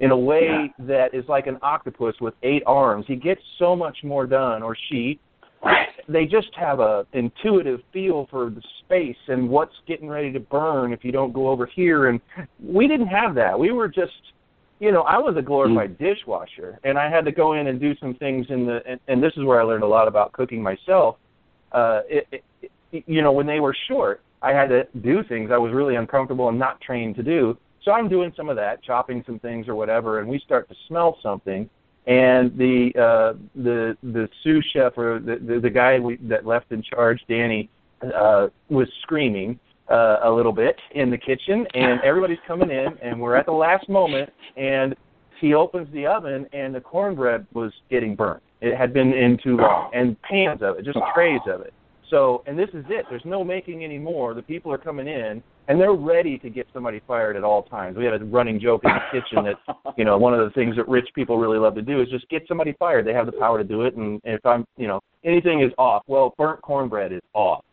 [0.00, 0.86] in a way yeah.
[0.86, 3.06] that is like an octopus with eight arms.
[3.08, 5.18] He gets so much more done, or she.
[6.08, 10.92] They just have a intuitive feel for the space and what's getting ready to burn
[10.92, 12.08] if you don't go over here.
[12.08, 12.20] And
[12.62, 13.58] we didn't have that.
[13.58, 14.12] We were just,
[14.78, 15.98] you know, I was a glorified mm.
[15.98, 18.80] dishwasher, and I had to go in and do some things in the.
[18.86, 21.16] And, and this is where I learned a lot about cooking myself.
[21.72, 25.58] Uh, it, it, you know, when they were short, I had to do things I
[25.58, 29.22] was really uncomfortable and not trained to do so I'm doing some of that, chopping
[29.24, 31.70] some things or whatever, and we start to smell something.
[32.06, 36.70] And the uh, the the sous chef or the the, the guy we, that left
[36.72, 37.70] in charge, Danny,
[38.02, 43.20] uh, was screaming uh, a little bit in the kitchen, and everybody's coming in, and
[43.20, 44.94] we're at the last moment, and
[45.40, 48.42] he opens the oven, and the cornbread was getting burnt.
[48.60, 51.72] It had been in too long, and pans of it, just trays of it.
[52.10, 53.04] So, and this is it.
[53.10, 54.32] There's no making any more.
[54.32, 57.96] The people are coming in, and they're ready to get somebody fired at all times.
[57.96, 60.76] We had a running joke in the kitchen that, you know, one of the things
[60.76, 63.06] that rich people really love to do is just get somebody fired.
[63.06, 66.04] They have the power to do it, and if I'm, you know, anything is off,
[66.06, 67.64] well, burnt cornbread is off.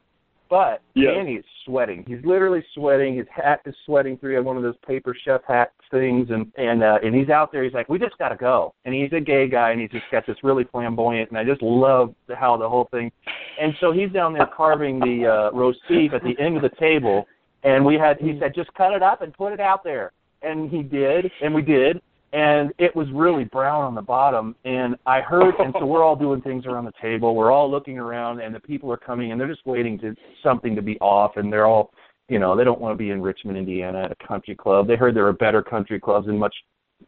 [0.54, 0.84] But.
[1.16, 2.06] Danny is sweating.
[2.08, 3.18] He's literally sweating.
[3.18, 4.30] His hat is sweating through.
[4.30, 7.52] He had one of those paper chef hat things, and and uh, and he's out
[7.52, 7.64] there.
[7.64, 8.72] He's like, we just got to go.
[8.86, 11.32] And he's a gay guy, and he's just got this really flamboyant.
[11.32, 13.12] And I just love how the whole thing.
[13.60, 16.76] And so he's down there carving the uh, roast beef at the end of the
[16.80, 17.26] table,
[17.64, 18.18] and we had.
[18.20, 20.12] He said, just cut it up and put it out there.
[20.44, 22.00] And he did, and we did
[22.34, 24.56] and it was really brown on the bottom.
[24.66, 27.36] And i heard and so we're all doing things around the table.
[27.36, 30.76] We're all looking around and the people are coming and they're just waiting to something
[30.76, 31.38] to be off.
[31.38, 31.92] And they're all
[32.28, 34.88] you know they don't want to be in richmond indiana at a country club.
[34.88, 36.56] They heard there are better country clubs in much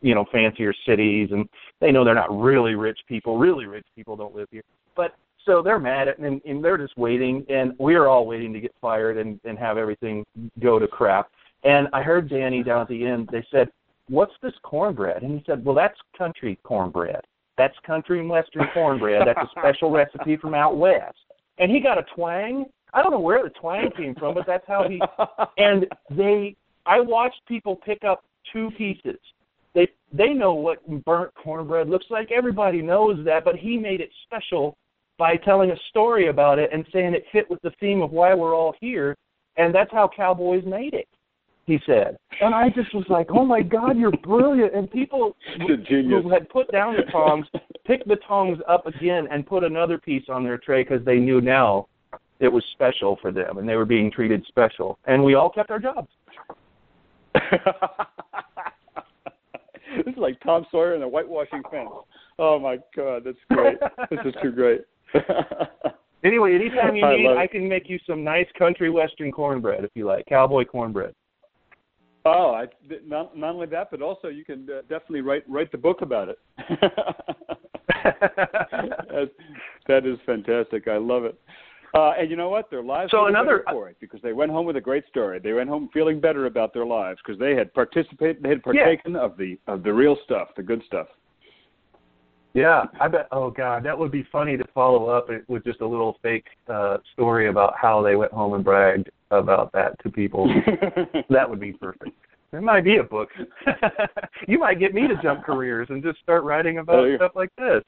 [0.02, 1.50] you know fancier cities and
[1.82, 3.38] they know they're not really rich people.
[3.38, 4.64] Really rich people don't live here.
[4.96, 8.60] But so they're mad at and, and they're just waiting and we're all waiting to
[8.60, 10.24] get fired and and have everything
[10.60, 11.32] go to crap.
[11.64, 13.70] And i heard danny down at the end they said
[14.10, 15.24] what's this cornbread?
[15.24, 17.22] And he said, well, that's country cornbread.
[17.58, 19.24] That's country and western cornbread.
[19.26, 21.18] That's a special recipe from out west.
[21.58, 22.66] And he got a twang.
[22.94, 25.02] I don't know where the twang came from, but that's how he.
[25.58, 29.18] And they, I watched people pick up two pieces.
[29.74, 32.32] They they know what burnt cornbread looks like.
[32.32, 34.78] Everybody knows that, but he made it special
[35.18, 38.34] by telling a story about it and saying it fit with the theme of why
[38.34, 39.16] we're all here.
[39.58, 41.08] And that's how cowboys made it
[41.66, 42.18] he said.
[42.42, 44.76] And I just was like, oh my God, you're brilliant.
[44.76, 45.36] And people
[45.68, 47.48] who had put down the tongs
[47.86, 51.42] picked the tongs up again and put another piece on their tray because they knew
[51.42, 51.88] now
[52.40, 55.00] it was special for them and they were being treated special.
[55.06, 56.08] And we all kept our jobs.
[57.34, 57.52] this
[60.08, 61.90] is like Tom Sawyer and a whitewashing fence.
[62.38, 63.78] Oh my God, that's great.
[64.10, 64.82] this is too great.
[66.24, 69.92] anyway, anytime you need, I, I can make you some nice country western cornbread if
[69.96, 71.14] you like, cowboy cornbread.
[72.26, 72.66] Oh, I,
[73.06, 76.30] not not only that, but also you can uh, definitely write write the book about
[76.30, 76.40] it.
[78.04, 79.30] that,
[79.88, 80.88] that is fantastic.
[80.88, 81.40] I love it.
[81.94, 82.70] Uh, and you know what?
[82.72, 85.40] Their lives so another for it because they went home with a great story.
[85.40, 88.42] They went home feeling better about their lives because they had participated.
[88.42, 89.22] They had partaken yeah.
[89.22, 91.08] of the of the real stuff, the good stuff.
[92.56, 93.28] Yeah, I bet.
[93.32, 96.98] Oh God, that would be funny to follow up with just a little fake uh,
[97.14, 100.48] story about how they went home and bragged about that to people.
[101.30, 102.12] that would be perfect.
[102.52, 103.30] There might be a book.
[104.48, 107.50] you might get me to jump careers and just start writing about oh, stuff like
[107.58, 107.84] this.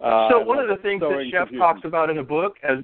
[0.00, 1.58] Uh, so one of the things that Chef confusion.
[1.58, 2.78] talks about in a book as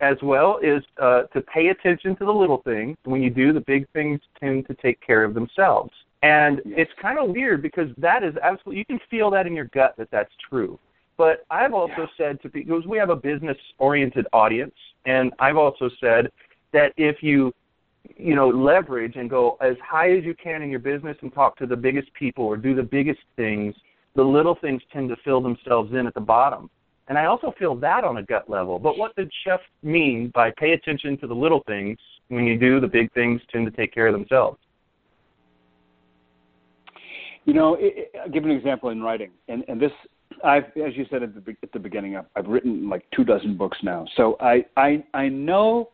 [0.00, 2.96] as well is uh, to pay attention to the little things.
[3.04, 5.92] When you do, the big things tend to take care of themselves.
[6.22, 6.74] And yes.
[6.78, 9.94] it's kind of weird because that is absolutely, you can feel that in your gut
[9.98, 10.78] that that's true.
[11.16, 12.06] But I've also yeah.
[12.16, 16.30] said to people, because we have a business oriented audience, and I've also said
[16.72, 17.52] that if you,
[18.16, 21.56] you know, leverage and go as high as you can in your business and talk
[21.58, 23.74] to the biggest people or do the biggest things,
[24.14, 26.68] the little things tend to fill themselves in at the bottom.
[27.08, 28.78] And I also feel that on a gut level.
[28.78, 31.98] But what did Chef mean by pay attention to the little things?
[32.28, 34.58] When you do, the big things tend to take care of themselves.
[37.44, 39.90] You know, it, it, I'll give an example in writing, and and this,
[40.44, 43.56] I've as you said at the at the beginning, I've, I've written like two dozen
[43.56, 45.90] books now, so I I I know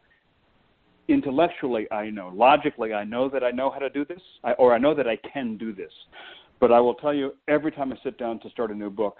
[1.08, 4.74] intellectually I know, logically I know that I know how to do this, I, or
[4.74, 5.92] I know that I can do this.
[6.60, 9.16] But I will tell you, every time I sit down to start a new book,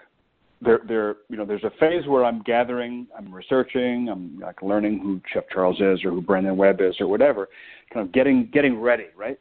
[0.61, 4.99] there, there, you know, there's a phase where I'm gathering, I'm researching, I'm like learning
[4.99, 7.47] who Chef Charles is or who Brandon Webb is or whatever,
[7.93, 9.39] kind of getting getting ready, right?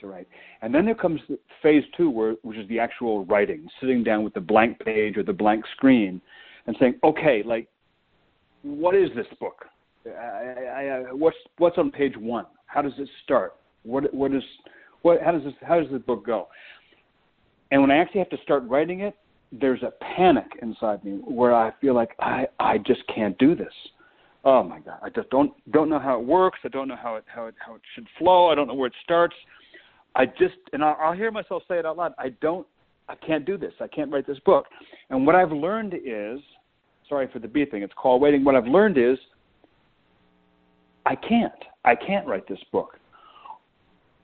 [0.00, 0.28] to write.
[0.62, 1.20] And then there comes
[1.62, 5.22] phase two, where, which is the actual writing, sitting down with the blank page or
[5.22, 6.20] the blank screen
[6.66, 7.68] and saying, okay, like,
[8.62, 9.64] what is this book?
[10.06, 12.46] I, I, what's what's on page one?
[12.66, 13.54] How does it start?
[13.82, 14.42] What what is
[15.02, 15.20] what?
[15.22, 16.48] How does this how does this book go?
[17.70, 19.14] And when I actually have to start writing it,
[19.52, 23.72] there's a panic inside me where I feel like I I just can't do this.
[24.44, 26.60] Oh my god, I just don't don't know how it works.
[26.64, 28.48] I don't know how it how it how it should flow.
[28.48, 29.34] I don't know where it starts.
[30.14, 32.14] I just and I'll, I'll hear myself say it out loud.
[32.18, 32.66] I don't
[33.08, 33.72] I can't do this.
[33.80, 34.66] I can't write this book.
[35.10, 36.40] And what I've learned is,
[37.08, 37.82] sorry for the beeping.
[37.82, 38.44] It's call waiting.
[38.44, 39.18] What I've learned is,
[41.06, 41.52] I can't.
[41.84, 42.98] I can't write this book.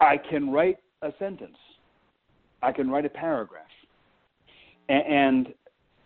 [0.00, 1.56] I can write a sentence.
[2.60, 3.62] I can write a paragraph.
[4.88, 5.54] And,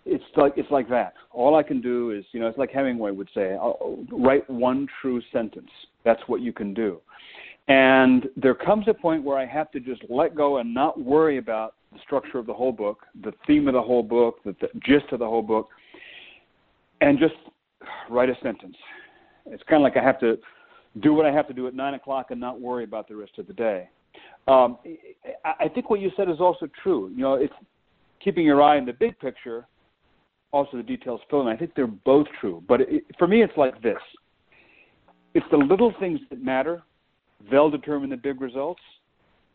[0.09, 1.15] it's like it's like that.
[1.33, 4.87] All I can do is, you know, it's like Hemingway would say, I'll write one
[5.03, 5.69] true sentence.
[6.05, 7.01] That's what you can do.
[7.67, 11.39] And there comes a point where I have to just let go and not worry
[11.39, 14.69] about the structure of the whole book, the theme of the whole book, the, the
[14.87, 15.71] gist of the whole book,
[17.01, 17.35] and just
[18.09, 18.77] write a sentence.
[19.47, 20.39] It's kind of like I have to
[21.01, 23.33] do what I have to do at nine o'clock and not worry about the rest
[23.39, 23.89] of the day.
[24.49, 24.79] Um,
[25.45, 27.11] I think what you said is also true.
[27.11, 27.53] You know, it's
[28.23, 29.67] keeping your eye on the big picture,
[30.53, 31.49] also the details fill in.
[31.49, 32.63] I think they're both true.
[32.67, 33.99] But it, for me, it's like this:
[35.35, 36.83] it's the little things that matter.
[37.51, 38.81] They'll determine the big results.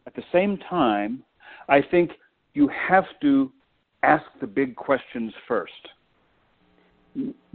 [0.06, 1.24] At the same time,
[1.70, 2.12] I think
[2.54, 3.52] you have to
[4.04, 5.72] ask the big questions first,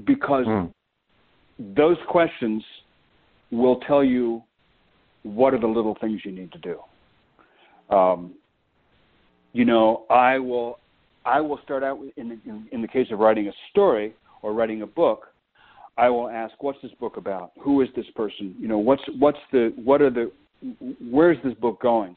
[0.05, 0.73] because mm.
[1.59, 2.63] those questions
[3.57, 4.43] will tell you
[5.23, 7.95] what are the little things you need to do.
[7.95, 8.35] Um,
[9.53, 10.79] you know, I will
[11.25, 14.53] I will start out in the, in, in the case of writing a story or
[14.53, 15.27] writing a book.
[15.99, 17.53] I will ask, what's this book about?
[17.61, 18.55] Who is this person?
[18.61, 20.31] You know, what's what's the what are the
[21.11, 22.17] where's this book going?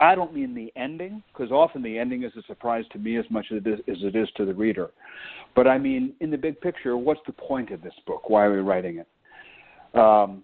[0.00, 3.24] I don't mean the ending because often the ending is a surprise to me as
[3.30, 4.90] much as it is, as it is to the reader.
[5.54, 8.28] But I mean, in the big picture, what's the point of this book?
[8.28, 9.06] Why are we writing it?
[9.96, 10.42] Um,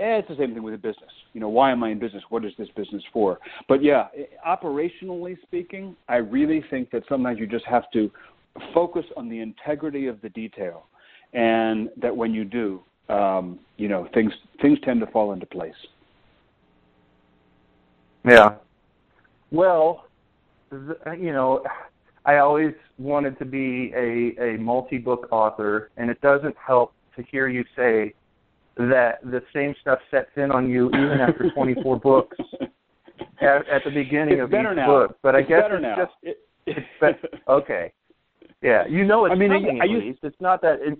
[0.00, 1.10] it's the same thing with a business.
[1.32, 2.22] You know, why am I in business?
[2.30, 3.38] What is this business for?
[3.68, 8.10] But yeah, eh, operationally speaking, I really think that sometimes you just have to
[8.74, 10.86] focus on the integrity of the detail,
[11.34, 14.32] and that when you do, um, you know, things
[14.62, 15.74] things tend to fall into place.
[18.24, 18.54] Yeah.
[19.50, 20.06] Well,
[20.72, 21.62] you know,
[22.24, 27.48] I always wanted to be a a multi-book author, and it doesn't help to hear
[27.48, 28.14] you say
[28.88, 32.36] that the same stuff sets in on you even after 24 books
[33.40, 34.86] at, at, the beginning it's of each now.
[34.86, 35.18] book.
[35.22, 35.96] But it's I guess it's now.
[35.96, 37.92] just it, it's be- okay.
[38.62, 40.18] Yeah, you know it's I mean, coming I, I at used, least.
[40.22, 40.78] It's not that.
[40.80, 40.98] It,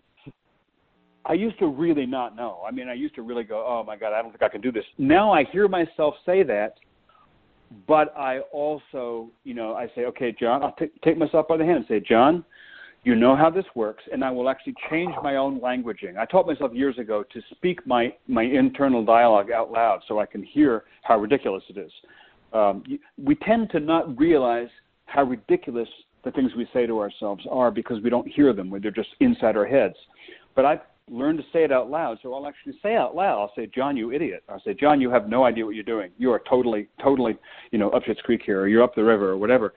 [1.26, 2.62] I used to really not know.
[2.66, 4.62] I mean, I used to really go, "Oh my God, I don't think I can
[4.62, 6.74] do this." Now I hear myself say that,
[7.86, 11.64] but I also, you know, I say, "Okay, John, I'll t- take myself by the
[11.64, 12.44] hand and say, John,
[13.02, 16.18] you know how this works, and I will actually change my own languaging.
[16.18, 20.26] I taught myself years ago to speak my, my internal dialogue out loud so I
[20.26, 21.92] can hear how ridiculous it is.
[22.52, 22.84] Um,
[23.22, 24.68] we tend to not realize
[25.06, 25.88] how ridiculous
[26.24, 29.08] the things we say to ourselves are because we don't hear them when they're just
[29.20, 29.94] inside our heads.
[30.54, 33.40] But I've learned to say it out loud, so I'll actually say out loud.
[33.40, 36.10] I'll say, "John, you idiot." I'll say, "John, you have no idea what you're doing.
[36.18, 37.36] You are totally, totally,
[37.72, 39.74] you know, up Schitt's Creek here, or you're up the river, or whatever."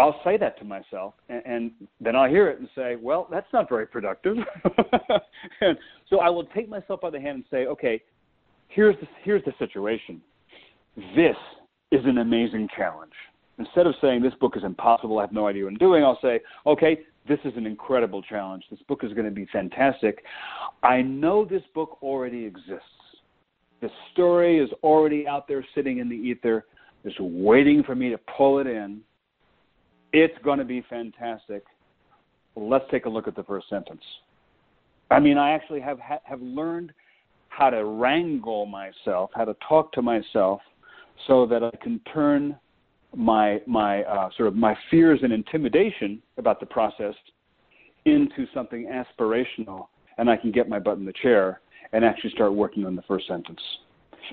[0.00, 1.70] I'll say that to myself, and, and
[2.00, 4.36] then I'll hear it and say, "Well, that's not very productive."
[5.60, 5.76] and
[6.08, 8.02] so I will take myself by the hand and say, "Okay,
[8.68, 10.20] here's the here's the situation.
[11.14, 11.36] This
[11.92, 13.12] is an amazing challenge."
[13.58, 16.18] Instead of saying this book is impossible, I have no idea what I'm doing, I'll
[16.22, 18.64] say, "Okay, this is an incredible challenge.
[18.70, 20.24] This book is going to be fantastic.
[20.82, 22.86] I know this book already exists.
[23.82, 26.64] The story is already out there, sitting in the ether,
[27.04, 29.02] just waiting for me to pull it in."
[30.12, 31.64] It's going to be fantastic.
[32.56, 34.02] Let's take a look at the first sentence.
[35.10, 36.92] I mean, I actually have have learned
[37.48, 40.60] how to wrangle myself, how to talk to myself,
[41.26, 42.56] so that I can turn
[43.14, 47.14] my my uh, sort of my fears and intimidation about the process
[48.04, 49.88] into something aspirational,
[50.18, 51.60] and I can get my butt in the chair
[51.92, 53.60] and actually start working on the first sentence.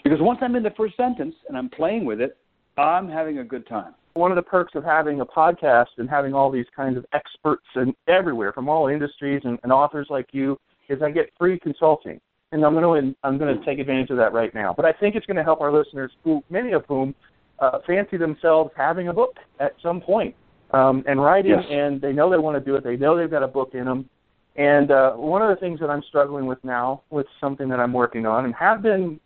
[0.04, 2.38] Because once I'm in the first sentence and I'm playing with it,
[2.78, 6.34] I'm having a good time one of the perks of having a podcast and having
[6.34, 10.60] all these kinds of experts and everywhere from all industries and, and authors like you
[10.90, 12.20] is I get free consulting,
[12.52, 14.74] and I'm going to I'm going to take advantage of that right now.
[14.76, 17.14] But I think it's going to help our listeners, who many of whom
[17.60, 20.36] uh, fancy themselves having a book at some point
[20.72, 21.66] um, and writing, yes.
[21.70, 22.84] and they know they want to do it.
[22.84, 24.10] They know they've got a book in them.
[24.56, 27.94] And uh, one of the things that I'm struggling with now, with something that I'm
[27.94, 29.20] working on, and have been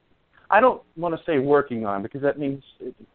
[0.51, 2.61] I don't want to say working on because that means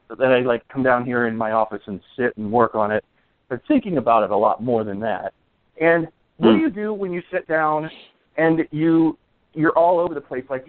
[0.08, 3.04] that I like come down here in my office and sit and work on it,
[3.48, 5.34] but thinking about it a lot more than that.
[5.80, 6.08] And
[6.38, 6.62] what do hmm.
[6.62, 7.90] you do when you sit down
[8.36, 9.18] and you
[9.52, 10.44] you're all over the place?
[10.48, 10.66] Like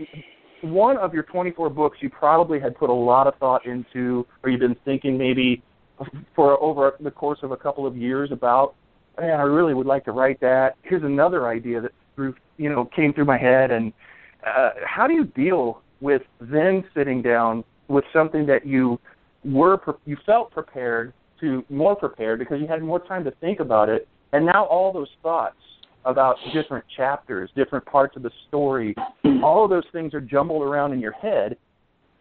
[0.62, 4.50] one of your 24 books, you probably had put a lot of thought into, or
[4.50, 5.64] you've been thinking maybe
[6.36, 8.76] for over the course of a couple of years about,
[9.20, 10.76] man, I really would like to write that.
[10.84, 13.94] Here's another idea that through you know came through my head, and
[14.46, 19.00] uh, how do you deal with then sitting down with something that you
[19.44, 23.90] were you felt prepared to more prepared because you had more time to think about
[23.90, 25.56] it, and now all those thoughts
[26.06, 28.96] about different chapters, different parts of the story,
[29.44, 31.58] all of those things are jumbled around in your head,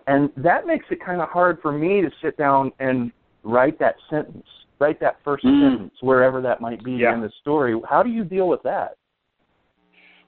[0.07, 3.13] and that makes it kind of hard for me to sit down and
[3.43, 4.47] write that sentence,
[4.79, 5.71] write that first mm.
[5.71, 7.15] sentence, wherever that might be yeah.
[7.15, 7.79] in the story.
[7.89, 8.97] How do you deal with that?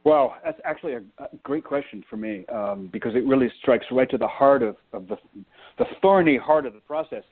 [0.09, 4.09] Well, that's actually a, a great question for me um, because it really strikes right
[4.09, 5.19] to the heart of, of the
[5.77, 7.25] the thorny heart of the process.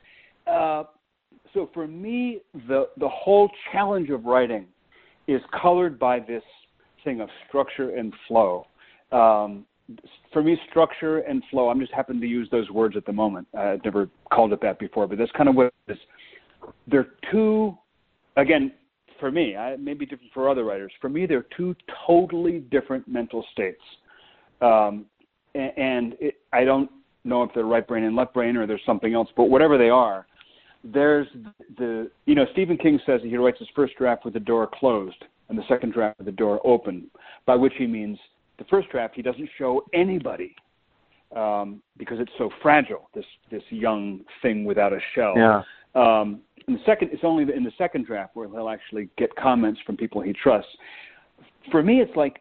[0.46, 0.82] Uh,
[1.54, 4.66] so for me, the the whole challenge of writing
[5.26, 6.42] is colored by this
[7.02, 8.66] thing of structure and flow.
[9.10, 9.64] Um,
[10.30, 11.70] for me, structure and flow.
[11.70, 13.48] I'm just happen to use those words at the moment.
[13.56, 15.98] I've never called it that before, but that's kind of what it is.
[16.86, 17.74] They're two.
[18.36, 18.72] Again,
[19.20, 20.92] for me, I, may be different for other writers.
[21.00, 21.74] For me, they're two
[22.06, 23.80] totally different mental states,
[24.60, 25.06] um,
[25.54, 26.90] and, and it, I don't
[27.24, 29.90] know if they're right brain and left brain or there's something else, but whatever they
[29.90, 30.26] are,
[30.84, 31.26] there's
[31.78, 35.24] the you know Stephen King says he writes his first draft with the door closed
[35.48, 37.08] and the second draft with the door open,
[37.44, 38.18] by which he means
[38.58, 40.54] the first draft he doesn't show anybody
[41.34, 43.10] um, because it's so fragile.
[43.14, 45.34] This this young thing without a shell.
[45.36, 45.62] Yeah.
[45.94, 49.80] Um, and the second, it's only in the second draft where he'll actually get comments
[49.86, 50.70] from people he trusts.
[51.70, 52.40] For me, it's like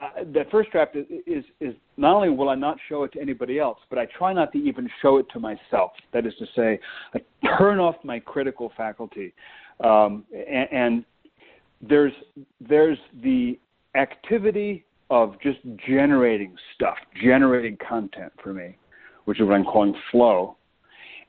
[0.00, 3.20] uh, that first draft is, is is not only will I not show it to
[3.20, 5.92] anybody else, but I try not to even show it to myself.
[6.12, 6.78] That is to say,
[7.14, 7.20] I
[7.58, 9.34] turn off my critical faculty,
[9.82, 11.04] um, and, and
[11.80, 12.12] there's
[12.60, 13.58] there's the
[13.94, 18.76] activity of just generating stuff, generating content for me,
[19.24, 20.57] which is what I'm calling flow.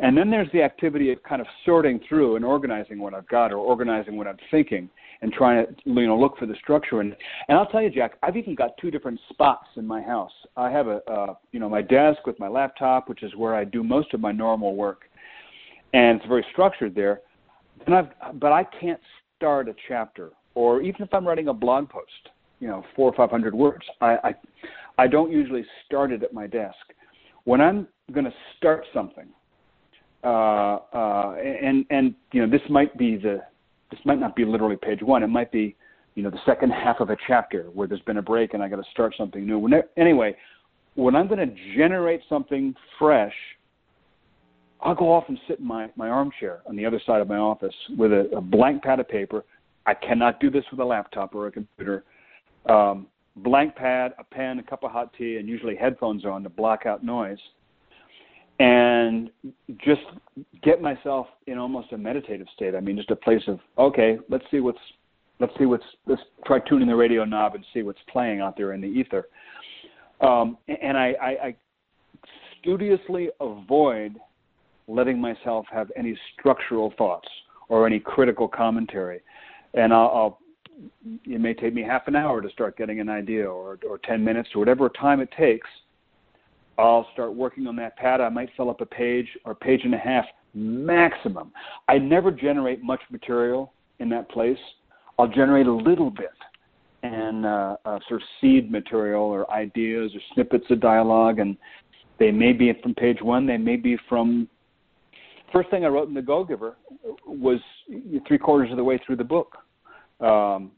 [0.01, 3.51] And then there's the activity of kind of sorting through and organizing what I've got
[3.51, 4.89] or organizing what I'm thinking
[5.21, 7.01] and trying to you know look for the structure.
[7.01, 7.15] And
[7.49, 10.31] and I'll tell you Jack I've even got two different spots in my house.
[10.55, 13.65] I have a uh, you know my desk with my laptop which is where I
[13.65, 15.01] do most of my normal work.
[15.93, 17.21] And it's very structured there.
[17.85, 19.01] And I've but I can't
[19.35, 20.29] start a chapter.
[20.55, 22.29] Or even if I'm writing a blog post
[22.61, 24.35] you know four or five hundred words I I,
[24.97, 26.77] I don't usually start it at my desk.
[27.43, 29.27] When I'm going to start something
[30.23, 33.41] uh, uh, and and you know this might be the
[33.91, 35.23] this might not be literally page one.
[35.23, 35.75] It might be
[36.15, 38.67] you know the second half of a chapter where there's been a break and I
[38.67, 39.57] got to start something new.
[39.57, 40.35] When, anyway,
[40.95, 43.33] when I'm going to generate something fresh,
[44.81, 47.37] I'll go off and sit in my my armchair on the other side of my
[47.37, 49.45] office with a, a blank pad of paper.
[49.85, 52.03] I cannot do this with a laptop or a computer.
[52.67, 53.07] Um,
[53.37, 56.85] blank pad, a pen, a cup of hot tea, and usually headphones on to block
[56.85, 57.39] out noise
[58.59, 59.29] and
[59.77, 60.01] just
[60.61, 62.75] get myself in almost a meditative state.
[62.75, 64.79] I mean, just a place of okay, let's see what's
[65.39, 68.73] let's see what's let's try tuning the radio knob and see what's playing out there
[68.73, 69.27] in the ether.
[70.21, 71.55] Um, and I, I, I
[72.59, 74.17] studiously avoid
[74.89, 77.27] letting myself have any structural thoughts
[77.69, 79.21] or any critical commentary.
[79.73, 80.39] And I'll, I'll
[81.25, 84.23] it may take me half an hour to start getting an idea or, or 10
[84.23, 85.67] minutes or whatever time it takes
[86.79, 88.21] I'll start working on that pad.
[88.21, 91.51] I might fill up a page or page and a half maximum.
[91.87, 94.57] I never generate much material in that place.
[95.17, 96.31] I'll generate a little bit
[97.03, 101.57] and uh, uh, sort of seed material or ideas or snippets of dialogue, and
[102.17, 103.45] they may be from page one.
[103.45, 104.47] They may be from
[105.51, 106.77] first thing I wrote in the Go Giver
[107.25, 107.59] was
[108.27, 109.57] three quarters of the way through the book.
[110.21, 110.71] Um,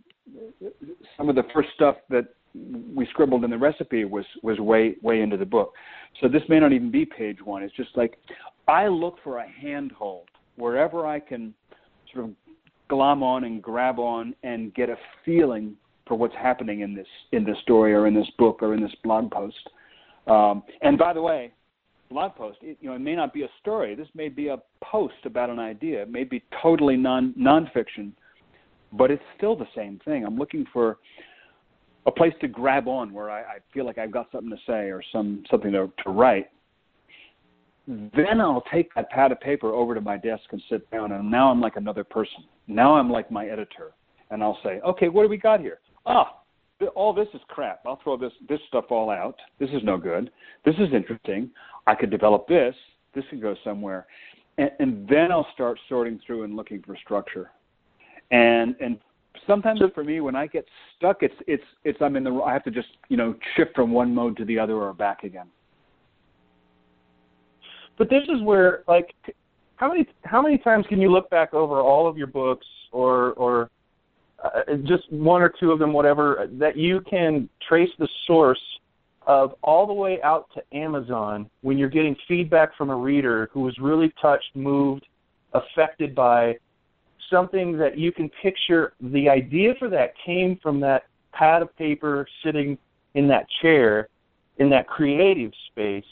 [1.17, 5.21] some of the first stuff that we scribbled in the recipe was was way way
[5.21, 5.73] into the book.
[6.19, 7.63] So this may not even be page one.
[7.63, 8.17] It's just like
[8.67, 10.27] I look for a handhold
[10.57, 11.53] wherever I can
[12.13, 12.31] sort of
[12.89, 15.75] glom on and grab on and get a feeling
[16.07, 18.93] for what's happening in this in this story or in this book or in this
[19.03, 19.69] blog post.
[20.27, 21.53] Um, and by the way,
[22.09, 23.95] blog post, it, you know, it may not be a story.
[23.95, 26.03] This may be a post about an idea.
[26.03, 28.11] It may be totally non nonfiction,
[28.93, 30.25] but it's still the same thing.
[30.25, 30.97] I'm looking for
[32.05, 34.89] a place to grab on where I, I feel like I've got something to say
[34.89, 36.49] or some something to, to write.
[37.87, 41.29] Then I'll take that pad of paper over to my desk and sit down, and
[41.29, 42.45] now I'm like another person.
[42.67, 43.91] Now I'm like my editor,
[44.29, 45.79] and I'll say, okay, what do we got here?
[46.05, 46.41] Ah,
[46.95, 47.81] all this is crap.
[47.85, 49.35] I'll throw this this stuff all out.
[49.59, 50.31] This is no good.
[50.65, 51.49] This is interesting.
[51.87, 52.75] I could develop this.
[53.13, 54.07] This could go somewhere,
[54.57, 57.51] and, and then I'll start sorting through and looking for structure.
[58.31, 58.99] And and
[59.47, 60.65] sometimes for me when I get
[60.97, 63.91] stuck, it's it's it's I'm in the I have to just you know shift from
[63.91, 65.47] one mode to the other or back again.
[67.97, 69.13] But this is where like
[69.75, 73.33] how many how many times can you look back over all of your books or
[73.33, 73.69] or
[74.43, 78.61] uh, just one or two of them, whatever, that you can trace the source
[79.27, 83.61] of all the way out to Amazon when you're getting feedback from a reader who
[83.61, 85.05] was really touched, moved,
[85.53, 86.55] affected by
[87.31, 88.93] something that you can picture.
[88.99, 91.03] The idea for that came from that
[91.33, 92.77] pad of paper sitting
[93.15, 94.07] in that chair
[94.57, 96.05] in that creative space.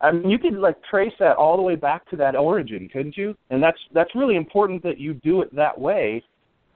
[0.00, 3.16] I mean, you could like trace that all the way back to that origin, couldn't
[3.16, 3.34] you?
[3.50, 6.22] And that's that's really important that you do it that way,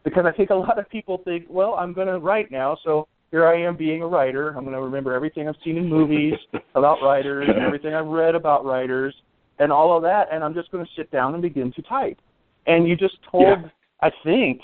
[0.03, 3.07] because I think a lot of people think, well, I'm going to write now, so
[3.31, 4.49] here I am being a writer.
[4.51, 6.35] I'm going to remember everything I've seen in movies
[6.75, 9.15] about writers and everything I've read about writers
[9.59, 12.19] and all of that, and I'm just going to sit down and begin to type.
[12.67, 13.69] And you just told, yeah.
[14.03, 14.61] I think,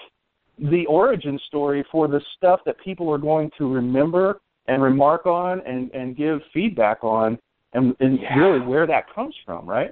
[0.58, 5.60] the origin story for the stuff that people are going to remember and remark on
[5.66, 7.38] and, and give feedback on,
[7.72, 8.34] and, and yeah.
[8.36, 9.90] really where that comes from, right?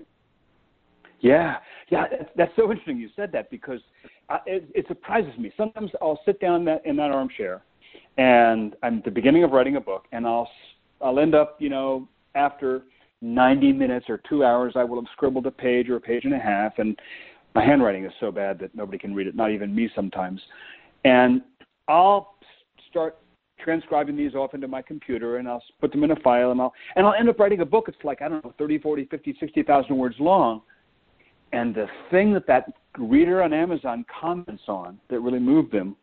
[1.21, 1.57] Yeah,
[1.91, 2.99] yeah, that's so interesting.
[2.99, 3.81] You said that because
[4.29, 5.53] I, it, it surprises me.
[5.57, 7.63] Sometimes I'll sit down in that, in that armchair
[8.19, 10.49] and I'm at the beginning of writing a book, and I'll
[11.01, 12.83] I'll end up, you know, after
[13.23, 16.35] 90 minutes or two hours, I will have scribbled a page or a page and
[16.35, 16.99] a half, and
[17.55, 20.41] my handwriting is so bad that nobody can read it, not even me sometimes.
[21.05, 21.43] And
[21.89, 22.35] I'll
[22.91, 23.19] start
[23.63, 26.73] transcribing these off into my computer, and I'll put them in a file, and I'll
[26.97, 27.87] and I'll end up writing a book.
[27.89, 30.63] It's like I don't know, 30, 40, 50, 60,000 words long.
[31.53, 35.97] And the thing that that reader on Amazon comments on that really moved them,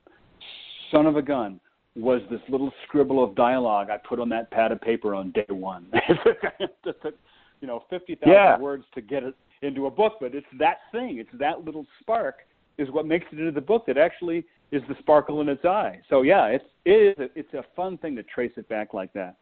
[0.91, 1.59] son of a gun,
[1.95, 5.45] was this little scribble of dialogue I put on that pad of paper on day
[5.49, 5.87] one.
[6.59, 7.15] it took,
[7.61, 8.57] you know, 50,000 yeah.
[8.59, 12.37] words to get it into a book, but it's that thing, it's that little spark
[12.77, 15.99] is what makes it into the book that actually is the sparkle in its eye.
[16.09, 19.11] So yeah, it's it is a, it's a fun thing to trace it back like
[19.13, 19.35] that.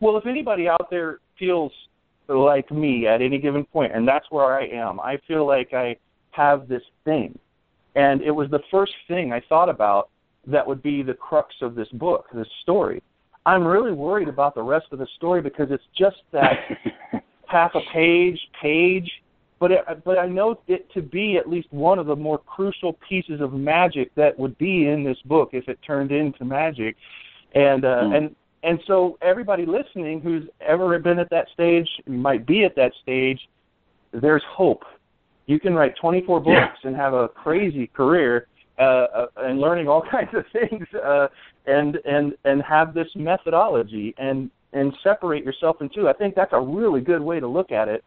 [0.00, 1.72] Well, if anybody out there feels
[2.28, 5.96] like me at any given point, and that's where I am, I feel like I
[6.30, 7.38] have this thing,
[7.94, 10.08] and it was the first thing I thought about
[10.46, 13.02] that would be the crux of this book, this story.
[13.46, 16.58] I'm really worried about the rest of the story because it's just that
[17.50, 19.10] half a page, page,
[19.58, 22.94] but it, but I know it to be at least one of the more crucial
[23.06, 26.96] pieces of magic that would be in this book if it turned into magic,
[27.54, 28.16] and uh, mm.
[28.16, 32.92] and and so everybody listening who's ever been at that stage might be at that
[33.02, 33.40] stage.
[34.12, 34.82] There's hope.
[35.46, 36.68] You can write 24 books yeah.
[36.84, 38.46] and have a crazy career
[38.78, 41.28] uh, uh, and learning all kinds of things uh,
[41.66, 46.08] and and and have this methodology and and separate yourself in two.
[46.08, 48.04] I think that's a really good way to look at it.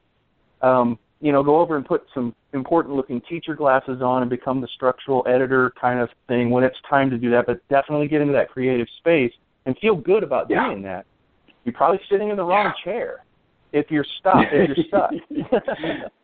[0.62, 4.60] Um, you know, go over and put some important looking teacher glasses on and become
[4.60, 8.22] the structural editor kind of thing when it's time to do that, but definitely get
[8.22, 9.32] into that creative space
[9.66, 10.66] and feel good about yeah.
[10.66, 11.06] doing that.
[11.64, 12.84] You're probably sitting in the wrong yeah.
[12.84, 13.24] chair
[13.72, 14.48] if you're stuck.
[14.52, 15.12] if you're stuck.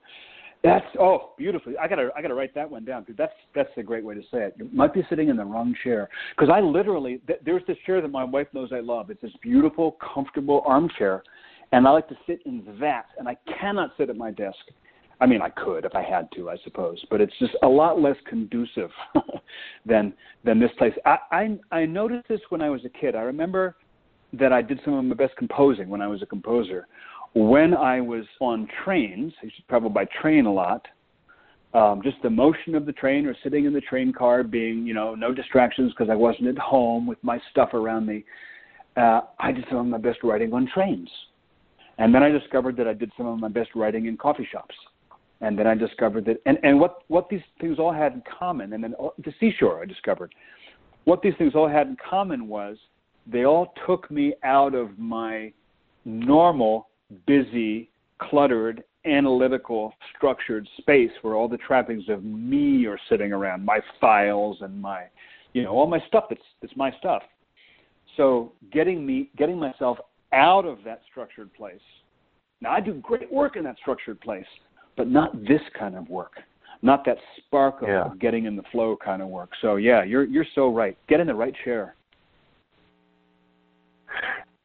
[0.63, 1.77] That's oh, beautifully.
[1.77, 4.21] I gotta I gotta write that one down because that's that's a great way to
[4.23, 4.55] say it.
[4.57, 8.01] You might be sitting in the wrong chair because I literally th- there's this chair
[8.01, 9.09] that my wife knows I love.
[9.09, 11.23] It's this beautiful, comfortable armchair,
[11.71, 13.05] and I like to sit in that.
[13.17, 14.57] And I cannot sit at my desk.
[15.21, 18.01] I mean, I could if I had to, I suppose, but it's just a lot
[18.01, 18.91] less conducive
[19.85, 20.11] than
[20.43, 20.93] than this place.
[21.05, 23.15] I, I I noticed this when I was a kid.
[23.15, 23.77] I remember
[24.33, 26.85] that I did some of my best composing when I was a composer
[27.33, 30.87] when I was on trains, I used to travel by train a lot.
[31.73, 34.93] Um, just the motion of the train or sitting in the train car, being you
[34.95, 38.25] know no distractions because I wasn't at home with my stuff around me.
[38.97, 41.09] Uh, I did some of my best writing on trains,
[41.99, 44.73] and then I discovered that I did some of my best writing in coffee shops,
[45.41, 48.73] and then I discovered that and and what what these things all had in common,
[48.73, 50.33] and then oh, the seashore I discovered
[51.03, 52.77] what these things all had in common was
[53.25, 55.51] they all took me out of my
[56.05, 56.89] normal
[57.25, 57.89] busy,
[58.19, 64.57] cluttered, analytical, structured space where all the trappings of me are sitting around, my files
[64.61, 65.03] and my,
[65.53, 67.23] you know, all my stuff that's that's my stuff.
[68.17, 69.97] So getting me, getting myself
[70.33, 71.79] out of that structured place.
[72.61, 74.45] Now I do great work in that structured place,
[74.97, 76.33] but not this kind of work,
[76.81, 78.09] not that spark of yeah.
[78.19, 79.51] getting in the flow kind of work.
[79.61, 80.97] So yeah, you're you're so right.
[81.07, 81.95] Get in the right chair.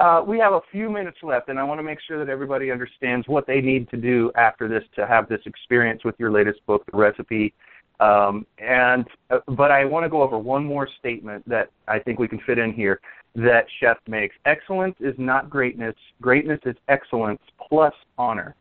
[0.01, 2.73] Uh, we have a few minutes left, and I want to make sure that everybody
[2.73, 6.65] understands what they need to do after this to have this experience with your latest
[6.67, 7.55] book, The Recipe.
[8.01, 12.19] Um, and uh, but I want to go over one more statement that I think
[12.19, 13.01] we can fit in here
[13.37, 14.35] that Chef makes.
[14.47, 15.95] Excellence is not greatness.
[16.21, 18.57] Greatness is excellence plus honor.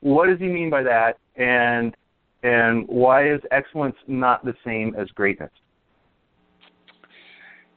[0.00, 1.18] What does he mean by that?
[1.36, 1.94] And
[2.42, 5.50] and why is excellence not the same as greatness?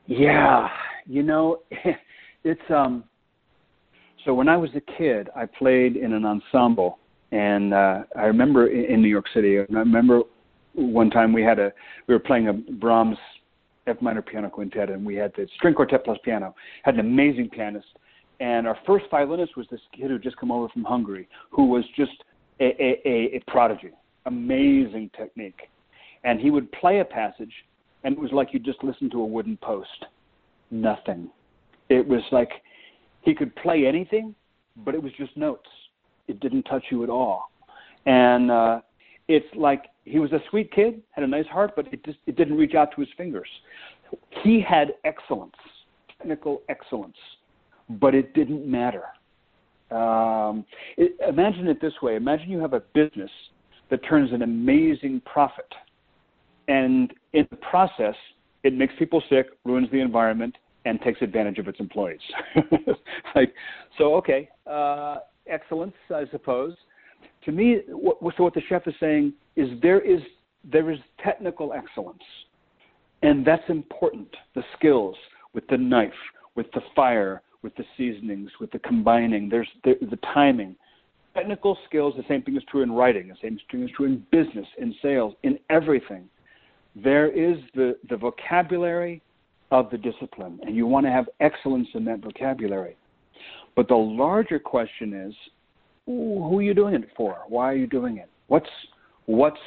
[0.06, 0.70] Yeah,
[1.06, 1.60] you know.
[2.43, 3.03] It's um.
[4.25, 6.97] So when I was a kid, I played in an ensemble,
[7.33, 10.21] And uh, I remember in, in New York City, I remember
[10.75, 11.73] one time we had a
[12.07, 13.17] we were playing a Brahms
[13.87, 16.53] F minor piano quintet, and we had the string quartet plus piano.
[16.83, 17.87] Had an amazing pianist,
[18.39, 21.83] and our first violinist was this kid who just come over from Hungary, who was
[21.97, 22.23] just
[22.59, 23.89] a, a, a, a prodigy,
[24.27, 25.69] amazing technique,
[26.23, 27.53] and he would play a passage,
[28.03, 30.05] and it was like you just listened to a wooden post,
[30.69, 31.31] nothing.
[31.93, 32.49] It was like
[33.21, 34.33] he could play anything,
[34.83, 35.69] but it was just notes.
[36.27, 37.51] It didn't touch you at all,
[38.07, 38.81] and uh,
[39.27, 42.35] it's like he was a sweet kid, had a nice heart, but it just it
[42.35, 43.47] didn't reach out to his fingers.
[44.43, 45.55] He had excellence,
[46.17, 47.17] technical excellence,
[47.89, 49.03] but it didn't matter.
[49.91, 50.65] Um,
[50.97, 53.31] it, imagine it this way: Imagine you have a business
[53.91, 55.71] that turns an amazing profit,
[56.67, 58.15] and in the process,
[58.63, 60.55] it makes people sick, ruins the environment,
[60.86, 62.19] and takes advantage of its employees.
[63.36, 63.53] like,
[63.97, 65.17] so okay, uh,
[65.47, 66.75] excellence, I suppose
[67.45, 70.21] to me, what, so what the chef is saying is there is
[70.71, 72.23] there is technical excellence,
[73.21, 74.29] and that's important.
[74.55, 75.15] The skills
[75.53, 76.11] with the knife,
[76.55, 79.49] with the fire, with the seasonings, with the combining.
[79.49, 80.75] There's the, the timing.
[81.36, 82.13] Technical skills.
[82.15, 83.27] The same thing is true in writing.
[83.27, 86.29] The same thing is true in business, in sales, in everything.
[86.95, 89.21] There is the the vocabulary
[89.74, 92.95] of the discipline, and you want to have excellence in that vocabulary.
[93.76, 95.34] But the larger question is
[96.05, 97.39] who are you doing it for?
[97.47, 98.30] Why are you doing it?
[98.47, 98.69] What's
[99.26, 99.57] what's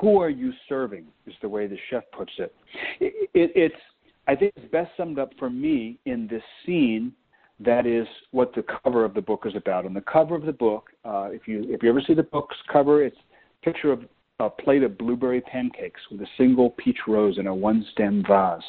[0.00, 1.04] who are you serving?
[1.28, 2.52] Is the way the chef puts it.
[2.98, 3.82] it, it it's
[4.26, 7.12] I think it's best summed up for me in this scene.
[7.60, 9.86] That is what the cover of the book is about.
[9.86, 12.56] On the cover of the book, uh, if you if you ever see the book's
[12.72, 13.16] cover, it's
[13.62, 14.00] picture of
[14.40, 18.62] a plate of blueberry pancakes with a single peach rose in a one stem vase.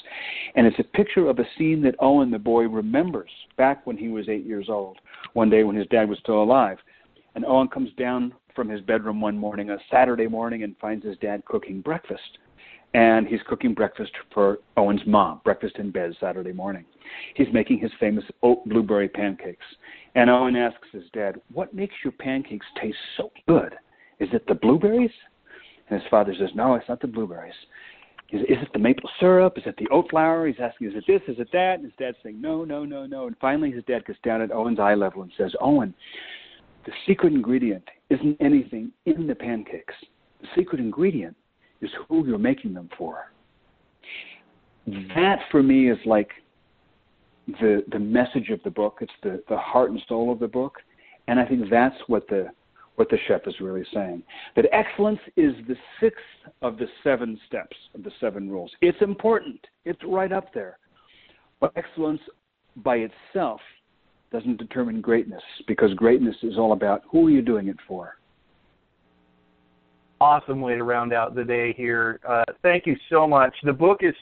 [0.56, 4.10] And it's a picture of a scene that Owen, the boy, remembers back when he
[4.10, 5.00] was eight years old,
[5.34, 6.78] one day when his dad was still alive.
[7.36, 11.18] And Owen comes down from his bedroom one morning, a Saturday morning, and finds his
[11.18, 12.38] dad cooking breakfast.
[12.94, 16.86] And he's cooking breakfast for Owen's mom, breakfast in bed Saturday morning.
[17.34, 19.66] He's making his famous oat blueberry pancakes.
[20.14, 23.74] And Owen asks his dad, What makes your pancakes taste so good?
[24.20, 25.10] Is it the blueberries?
[25.90, 27.54] And his father says, No, it's not the blueberries.
[28.32, 29.58] Is, is it the maple syrup?
[29.58, 30.48] Is it the oat flour?
[30.48, 31.22] He's asking, Is it this?
[31.28, 31.76] Is it that?
[31.76, 33.28] And his dad's saying, No, no, no, no.
[33.28, 35.94] And finally, his dad gets down at Owen's eye level and says, Owen,
[36.86, 39.94] the secret ingredient isn't anything in the pancakes.
[40.42, 41.36] The secret ingredient
[41.82, 43.32] is who you're making them for.
[45.16, 46.30] That for me is like
[47.48, 48.98] the the message of the book.
[49.02, 50.78] It's the, the heart and soul of the book.
[51.28, 52.48] And I think that's what the
[52.96, 54.24] what the chef is really saying.
[54.56, 56.22] That excellence is the sixth
[56.62, 58.72] of the seven steps of the seven rules.
[58.82, 59.60] It's important.
[59.86, 60.78] It's right up there.
[61.60, 62.22] But excellence
[62.78, 63.62] by itself
[64.32, 68.18] doesn't determine greatness because greatness is all about who are you doing it for.
[70.20, 72.20] Awesome way to round out the day here.
[72.28, 73.54] Uh, thank you so much.
[73.64, 74.16] The book is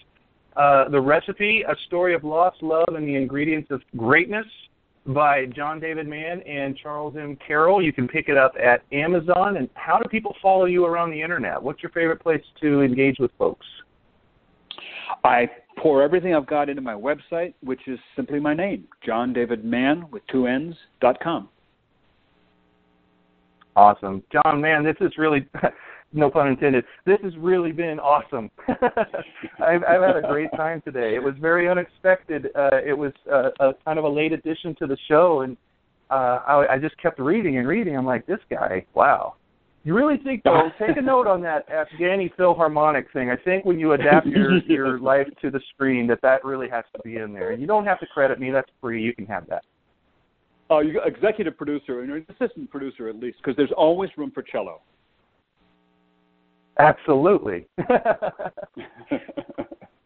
[0.56, 4.46] uh, The Recipe A Story of Lost Love and the Ingredients of Greatness
[5.08, 7.38] by John David Mann and Charles M.
[7.46, 7.82] Carroll.
[7.82, 9.58] You can pick it up at Amazon.
[9.58, 11.62] And how do people follow you around the internet?
[11.62, 13.66] What's your favorite place to engage with folks?
[15.24, 19.66] I pour everything I've got into my website, which is simply my name, John David
[19.66, 21.50] Mann with two N's dot com.
[23.76, 24.62] Awesome, John.
[24.62, 25.48] Man, this is really,
[26.14, 26.84] no pun intended.
[27.06, 28.50] This has really been awesome.
[28.68, 31.16] I've, I've had a great time today.
[31.16, 32.48] It was very unexpected.
[32.56, 35.58] Uh, it was uh, a kind of a late addition to the show, and
[36.10, 37.96] uh, I, I just kept reading and reading.
[37.96, 39.36] I'm like, this guy, wow.
[39.84, 40.70] You really think though?
[40.80, 43.32] take a note on that Afghani Philharmonic thing.
[43.32, 46.86] I think when you adapt your your life to the screen, that that really has
[46.96, 47.52] to be in there.
[47.54, 49.02] You don't have to credit me; that's free.
[49.02, 49.64] You can have that.
[50.70, 54.32] Oh, you got executive producer and an assistant producer at least, because there's always room
[54.32, 54.82] for cello.
[56.80, 57.68] Absolutely.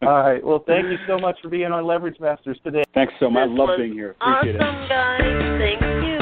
[0.02, 0.44] All right.
[0.46, 2.84] Well, thank you so much for being on Leverage Masters today.
[2.94, 3.50] Thanks so much.
[3.50, 4.16] I love being here.
[4.22, 4.90] Appreciate awesome, it.
[4.90, 5.22] guys.
[5.60, 6.16] Thank you.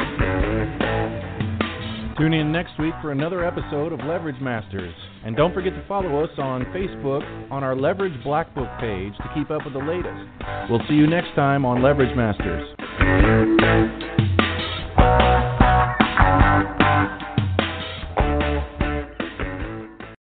[2.18, 4.94] Tune in next week for another episode of Leverage Masters.
[5.26, 9.30] And don't forget to follow us on Facebook on our Leverage Black Book page to
[9.34, 10.70] keep up with the latest.
[10.70, 12.70] We'll see you next time on Leverage Masters.